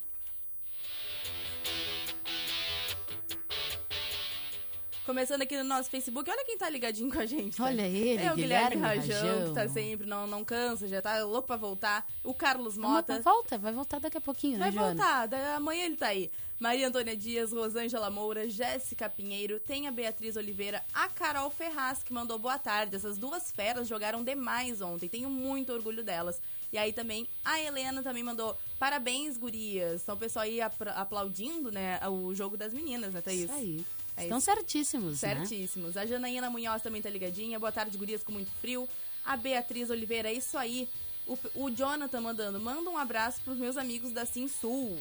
Começando 5.09 5.41
aqui 5.41 5.57
no 5.57 5.63
nosso 5.63 5.89
Facebook, 5.89 6.29
olha 6.29 6.45
quem 6.45 6.55
tá 6.55 6.69
ligadinho 6.69 7.11
com 7.11 7.17
a 7.17 7.25
gente. 7.25 7.59
né? 7.59 7.65
Olha 7.67 7.81
ele, 7.81 8.21
É 8.21 8.31
o 8.31 8.35
Guilherme, 8.35 8.75
Guilherme 8.75 8.75
Rajão, 8.77 9.27
Rajão. 9.39 9.47
que 9.47 9.55
tá 9.55 9.67
sempre, 9.67 10.05
não, 10.05 10.27
não 10.27 10.45
cansa, 10.45 10.87
já 10.87 11.01
tá 11.01 11.23
louco 11.23 11.47
pra 11.47 11.55
voltar. 11.55 12.05
O 12.23 12.31
Carlos 12.31 12.77
Não, 12.77 12.91
Mota. 12.91 13.13
mas 13.15 13.23
volta, 13.23 13.57
vai 13.57 13.73
voltar 13.73 13.99
daqui 13.99 14.19
a 14.19 14.21
pouquinho, 14.21 14.59
Vai 14.59 14.69
né, 14.69 14.77
Joana? 14.77 14.93
voltar, 14.93 15.25
da- 15.25 15.55
amanhã 15.55 15.85
ele 15.85 15.95
tá 15.95 16.09
aí. 16.09 16.29
Maria 16.59 16.87
Antônia 16.87 17.17
Dias, 17.17 17.51
Rosângela 17.51 18.11
Moura, 18.11 18.47
Jéssica 18.47 19.09
Pinheiro, 19.09 19.59
tem 19.59 19.87
a 19.87 19.91
Beatriz 19.91 20.35
Oliveira, 20.35 20.83
a 20.93 21.07
Carol 21.07 21.49
Ferraz, 21.49 22.03
que 22.03 22.13
mandou 22.13 22.37
boa 22.37 22.59
tarde. 22.59 22.95
Essas 22.95 23.17
duas 23.17 23.49
feras 23.51 23.87
jogaram 23.87 24.23
demais 24.23 24.79
ontem, 24.79 25.09
tenho 25.09 25.27
muito 25.29 25.73
orgulho 25.73 26.03
delas. 26.03 26.39
E 26.71 26.77
aí 26.77 26.93
também 26.93 27.27
a 27.43 27.59
Helena 27.59 28.03
também 28.03 28.21
mandou 28.21 28.55
parabéns, 28.77 29.37
gurias. 29.37 30.03
Então 30.03 30.13
o 30.13 30.19
pessoal 30.19 30.43
aí 30.43 30.61
apra- 30.61 30.91
aplaudindo, 30.91 31.71
né, 31.71 31.99
o 32.07 32.31
jogo 32.35 32.55
das 32.55 32.71
meninas, 32.73 33.11
né, 33.11 33.21
Thaís? 33.21 33.45
Isso 33.45 33.53
aí. 33.53 33.83
É 34.19 34.23
Estão 34.23 34.37
isso. 34.37 34.45
certíssimos, 34.45 35.21
né? 35.21 35.35
Certíssimos. 35.35 35.97
A 35.97 36.05
Janaína 36.05 36.49
Munhoz 36.49 36.81
também 36.81 37.01
tá 37.01 37.09
ligadinha. 37.09 37.59
Boa 37.59 37.71
tarde, 37.71 37.97
gurias, 37.97 38.23
com 38.23 38.31
muito 38.31 38.51
frio. 38.61 38.87
A 39.25 39.35
Beatriz 39.37 39.89
Oliveira, 39.89 40.29
é 40.29 40.33
isso 40.33 40.57
aí. 40.57 40.87
O, 41.27 41.37
o 41.55 41.69
Jonathan 41.69 42.21
mandando, 42.21 42.59
manda 42.59 42.89
um 42.89 42.97
abraço 42.97 43.39
pros 43.41 43.57
meus 43.57 43.77
amigos 43.77 44.11
da 44.11 44.25
Sim 44.25 44.47
Sul. 44.47 44.99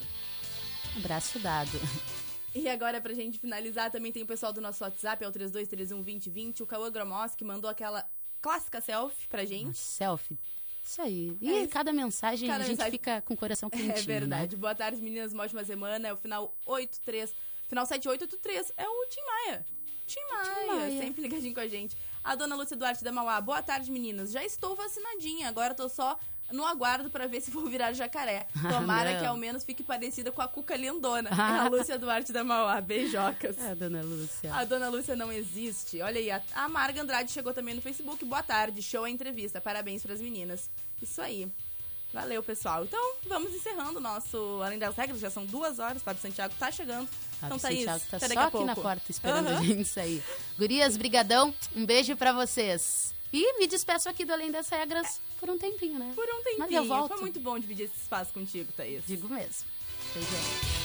Abraço 0.97 1.39
dado. 1.39 1.71
E 2.55 2.69
agora, 2.69 3.01
pra 3.01 3.15
gente 3.15 3.39
finalizar, 3.39 3.91
também 3.91 4.11
tem 4.13 4.23
o 4.23 4.27
pessoal 4.27 4.53
do 4.53 4.61
nosso 4.61 4.83
WhatsApp, 4.83 5.23
é 5.25 5.29
o 5.29 5.33
32312020. 5.33 6.61
O 6.63 6.67
Cauã 6.67 6.91
Gromos, 6.91 7.35
que 7.35 7.45
mandou 7.45 7.71
aquela 7.71 8.05
clássica 8.41 8.81
selfie 8.81 9.27
pra 9.29 9.45
gente. 9.45 9.65
Uma 9.67 9.75
selfie. 9.75 10.39
Isso 10.85 11.03
aí. 11.03 11.37
E 11.41 11.53
É, 11.53 11.67
cada 11.67 11.93
mensagem 11.93 12.49
cada 12.49 12.61
a 12.65 12.67
gente 12.67 12.77
mensagem- 12.77 12.93
fica 12.93 13.21
com 13.23 13.35
o 13.35 13.37
coração 13.37 13.69
quentinho, 13.71 13.93
É 13.93 14.01
verdade. 14.01 14.57
né? 14.57 14.61
Boa 14.61 14.75
tarde, 14.75 15.01
meninas. 15.03 15.33
Uma 15.33 15.45
ótima 15.45 15.63
semana. 15.65 16.09
É 16.09 16.13
o 16.13 16.17
final 16.17 16.57
83. 16.67 17.35
Final 17.69 17.87
7883. 17.87 18.73
É 18.77 18.89
o 18.89 19.07
Tim 19.09 19.21
Maia. 19.27 19.67
Tim 20.07 20.21
Maia, 20.33 20.67
Maia. 20.67 21.03
sempre 21.03 21.23
ligadinho 21.23 21.55
com 21.55 21.61
a 21.61 21.69
gente. 21.69 21.97
A 22.25 22.35
dona 22.35 22.57
Lúcia 22.57 22.77
Duarte 22.77 23.05
da 23.05 23.13
Mauá. 23.13 23.41
Boa 23.41 23.63
tarde, 23.63 23.91
meninas. 23.91 24.31
Já 24.33 24.43
estou 24.45 24.75
vacinadinha. 24.75 25.49
Agora 25.49 25.75
tô 25.75 25.89
só 25.89 26.19
no 26.51 26.65
aguardo 26.65 27.11
pra 27.11 27.27
ver 27.27 27.43
se 27.43 27.51
vou 27.51 27.67
virar 27.67 27.93
jacaré. 27.93 28.47
Tomara 28.73 29.13
Não. 29.13 29.21
que 29.21 29.27
ao 29.27 29.37
menos 29.37 29.65
fique 29.65 29.83
parecida 29.83 30.33
com 30.33 30.41
a 30.41 30.49
Cuca 30.49 30.75
Lindona. 30.77 31.29
É 31.31 31.35
Ah. 31.35 31.65
a 31.65 31.69
Lúcia 31.69 31.99
Duarte 31.99 32.33
da 32.33 32.43
Mauá. 32.43 32.81
Beijocas. 32.81 33.59
É, 33.59 33.75
dona 33.75 34.01
Lúcia. 34.03 34.55
A 34.55 34.65
dona 34.65 34.89
Lúcia 34.89 35.15
não 35.15 35.31
existe. 35.31 36.01
Olha 36.01 36.19
aí, 36.19 36.31
a, 36.31 36.43
a 36.55 36.69
Marga 36.71 37.03
Andrade 37.03 37.31
chegou 37.31 37.53
também 37.53 37.75
no 37.75 37.83
Facebook. 37.83 38.25
Boa 38.25 38.43
tarde, 38.43 38.81
show 38.83 39.05
a 39.05 39.11
entrevista. 39.11 39.61
Parabéns 39.61 40.03
pras 40.03 40.23
meninas. 40.23 40.71
Isso 41.03 41.21
aí. 41.21 41.53
Valeu, 42.13 42.43
pessoal. 42.43 42.85
Então, 42.85 43.15
vamos 43.27 43.53
encerrando 43.55 43.99
o 43.99 44.01
nosso 44.01 44.61
Além 44.63 44.79
das 44.79 44.97
Regras. 44.97 45.21
Já 45.21 45.29
são 45.31 45.45
duas 45.45 45.79
horas. 45.79 46.03
Fábio 46.03 46.23
Santiago 46.23 46.55
tá 46.59 46.71
chegando. 46.71 47.09
então, 47.37 47.59
Fábio 47.59 47.61
Thaís, 47.61 47.79
Santiago 47.81 48.01
tá 48.11 48.17
até 48.17 48.27
só 48.29 48.35
daqui 48.35 48.39
a 48.39 48.47
aqui 48.47 48.65
na 48.65 48.75
porta 48.77 49.11
esperando 49.11 49.49
a 49.49 49.51
Aham. 49.51 49.65
gente 49.65 49.85
sair. 49.85 50.23
Gurias, 50.59 50.97
brigadão. 50.97 51.55
Um 51.77 51.85
beijo 51.85 52.17
pra 52.17 52.33
vocês. 52.33 53.15
E 53.31 53.59
me 53.59 53.67
despeço 53.67 54.09
aqui 54.09 54.25
do 54.25 54.33
Além 54.33 54.51
das 54.51 54.69
Regras 54.71 55.21
por 55.39 55.51
um 55.51 55.59
tempinho, 55.59 55.99
né? 55.99 56.13
Por 56.15 56.25
um 56.25 56.43
tempinho. 56.43 56.59
Mas 56.61 56.71
eu 56.73 56.85
volto. 56.87 57.09
Foi 57.13 57.21
muito 57.21 57.41
bom 57.41 57.59
dividir 57.59 57.85
esse 57.85 57.97
espaço 58.01 58.33
contigo, 58.33 58.73
Thaís. 58.73 59.05
Digo 59.07 59.29
mesmo. 59.29 59.67
Beijão. 60.15 60.78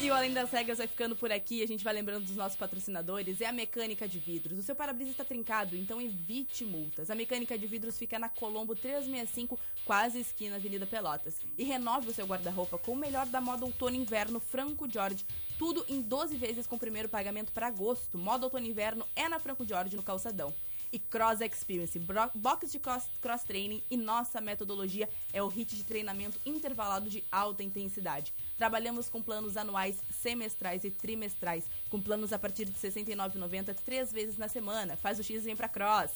E 0.00 0.08
o 0.12 0.14
Além 0.14 0.32
das 0.32 0.52
Regras 0.52 0.78
vai 0.78 0.86
ficando 0.86 1.16
por 1.16 1.32
aqui. 1.32 1.60
A 1.60 1.66
gente 1.66 1.82
vai 1.82 1.92
lembrando 1.92 2.24
dos 2.24 2.36
nossos 2.36 2.56
patrocinadores. 2.56 3.40
É 3.40 3.46
a 3.46 3.52
Mecânica 3.52 4.06
de 4.06 4.20
Vidros. 4.20 4.56
O 4.56 4.62
seu 4.62 4.76
para-brisa 4.76 5.10
está 5.10 5.24
trincado, 5.24 5.74
então 5.74 6.00
evite 6.00 6.64
multas. 6.64 7.10
A 7.10 7.16
Mecânica 7.16 7.58
de 7.58 7.66
Vidros 7.66 7.98
fica 7.98 8.16
na 8.16 8.28
Colombo 8.28 8.76
365, 8.76 9.58
quase 9.84 10.20
esquina 10.20 10.54
Avenida 10.54 10.86
Pelotas. 10.86 11.40
E 11.58 11.64
renove 11.64 12.10
o 12.10 12.14
seu 12.14 12.26
guarda-roupa 12.26 12.78
com 12.78 12.92
o 12.92 12.96
melhor 12.96 13.26
da 13.26 13.40
moda 13.40 13.64
outono 13.64 13.96
e 13.96 13.98
inverno 13.98 14.38
Franco 14.38 14.88
Jorge. 14.88 15.26
Tudo 15.58 15.84
em 15.88 16.00
12 16.00 16.36
vezes 16.36 16.64
com 16.64 16.78
primeiro 16.78 17.08
pagamento 17.08 17.50
para 17.50 17.66
agosto. 17.66 18.16
Moda 18.16 18.46
outono 18.46 18.66
e 18.66 18.70
inverno 18.70 19.04
é 19.16 19.28
na 19.28 19.40
Franco 19.40 19.66
Jorge, 19.66 19.96
no 19.96 20.02
Calçadão 20.04 20.54
e 20.92 20.98
Cross 20.98 21.40
Experience, 21.40 21.98
box 22.34 22.70
de 22.70 22.78
cross, 22.78 23.04
cross 23.20 23.42
training 23.42 23.82
e 23.90 23.96
nossa 23.96 24.40
metodologia 24.40 25.08
é 25.32 25.42
o 25.42 25.48
HIT 25.48 25.76
de 25.76 25.84
treinamento 25.84 26.38
intervalado 26.44 27.10
de 27.10 27.24
alta 27.30 27.62
intensidade. 27.62 28.32
Trabalhamos 28.56 29.08
com 29.08 29.22
planos 29.22 29.56
anuais, 29.56 29.96
semestrais 30.10 30.84
e 30.84 30.90
trimestrais, 30.90 31.64
com 31.90 32.00
planos 32.00 32.32
a 32.32 32.38
partir 32.38 32.64
de 32.64 32.72
R$ 32.72 32.78
69,90 32.78 33.74
três 33.84 34.12
vezes 34.12 34.36
na 34.36 34.48
semana. 34.48 34.96
Faz 34.96 35.18
o 35.18 35.22
X 35.22 35.42
e 35.42 35.46
vem 35.46 35.56
pra 35.56 35.68
Cross. 35.68 36.12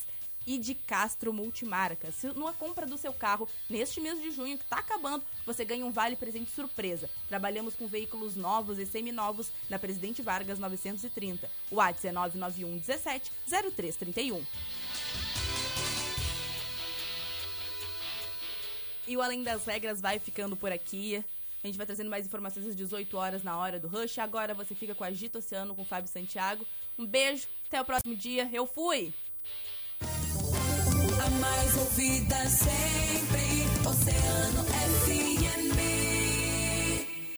E 0.46 0.58
de 0.58 0.74
Castro 0.74 1.32
Multimarcas. 1.32 2.14
Se 2.14 2.28
numa 2.28 2.52
compra 2.52 2.86
do 2.86 2.98
seu 2.98 3.12
carro, 3.12 3.48
neste 3.68 4.00
mês 4.00 4.20
de 4.20 4.30
junho, 4.30 4.58
que 4.58 4.64
tá 4.64 4.78
acabando, 4.78 5.24
você 5.46 5.64
ganha 5.64 5.86
um 5.86 5.90
vale 5.90 6.16
presente 6.16 6.50
surpresa. 6.50 7.08
Trabalhamos 7.28 7.74
com 7.74 7.86
veículos 7.86 8.36
novos 8.36 8.78
e 8.78 8.86
seminovos 8.86 9.50
na 9.68 9.78
Presidente 9.78 10.22
Vargas 10.22 10.58
930. 10.58 11.50
O 11.70 11.76
WhatsApp 11.76 12.08
é 12.08 12.12
991 12.12 12.78
17 12.78 13.32
0331. 13.50 14.44
E 19.06 19.16
o 19.16 19.22
Além 19.22 19.42
das 19.42 19.64
Regras 19.64 20.00
vai 20.00 20.18
ficando 20.18 20.56
por 20.56 20.70
aqui. 20.70 21.24
A 21.62 21.66
gente 21.66 21.76
vai 21.76 21.86
trazendo 21.86 22.10
mais 22.10 22.26
informações 22.26 22.66
às 22.66 22.74
18 22.74 23.16
horas 23.16 23.42
na 23.42 23.56
hora 23.56 23.78
do 23.78 23.86
Rush. 23.86 24.18
Agora 24.18 24.54
você 24.54 24.74
fica 24.74 24.94
com 24.94 25.04
a 25.04 25.08
Agito 25.08 25.38
Oceano 25.38 25.74
com 25.74 25.82
o 25.82 25.84
Fábio 25.84 26.10
Santiago. 26.10 26.66
Um 26.98 27.06
beijo, 27.06 27.46
até 27.66 27.80
o 27.80 27.84
próximo 27.84 28.16
dia. 28.16 28.48
Eu 28.52 28.66
fui! 28.66 29.12
A 31.24 31.30
mais 31.30 31.76
ouvida 31.76 32.48
sempre, 32.48 33.66
Oceano 33.88 34.64
FM. 34.64 35.31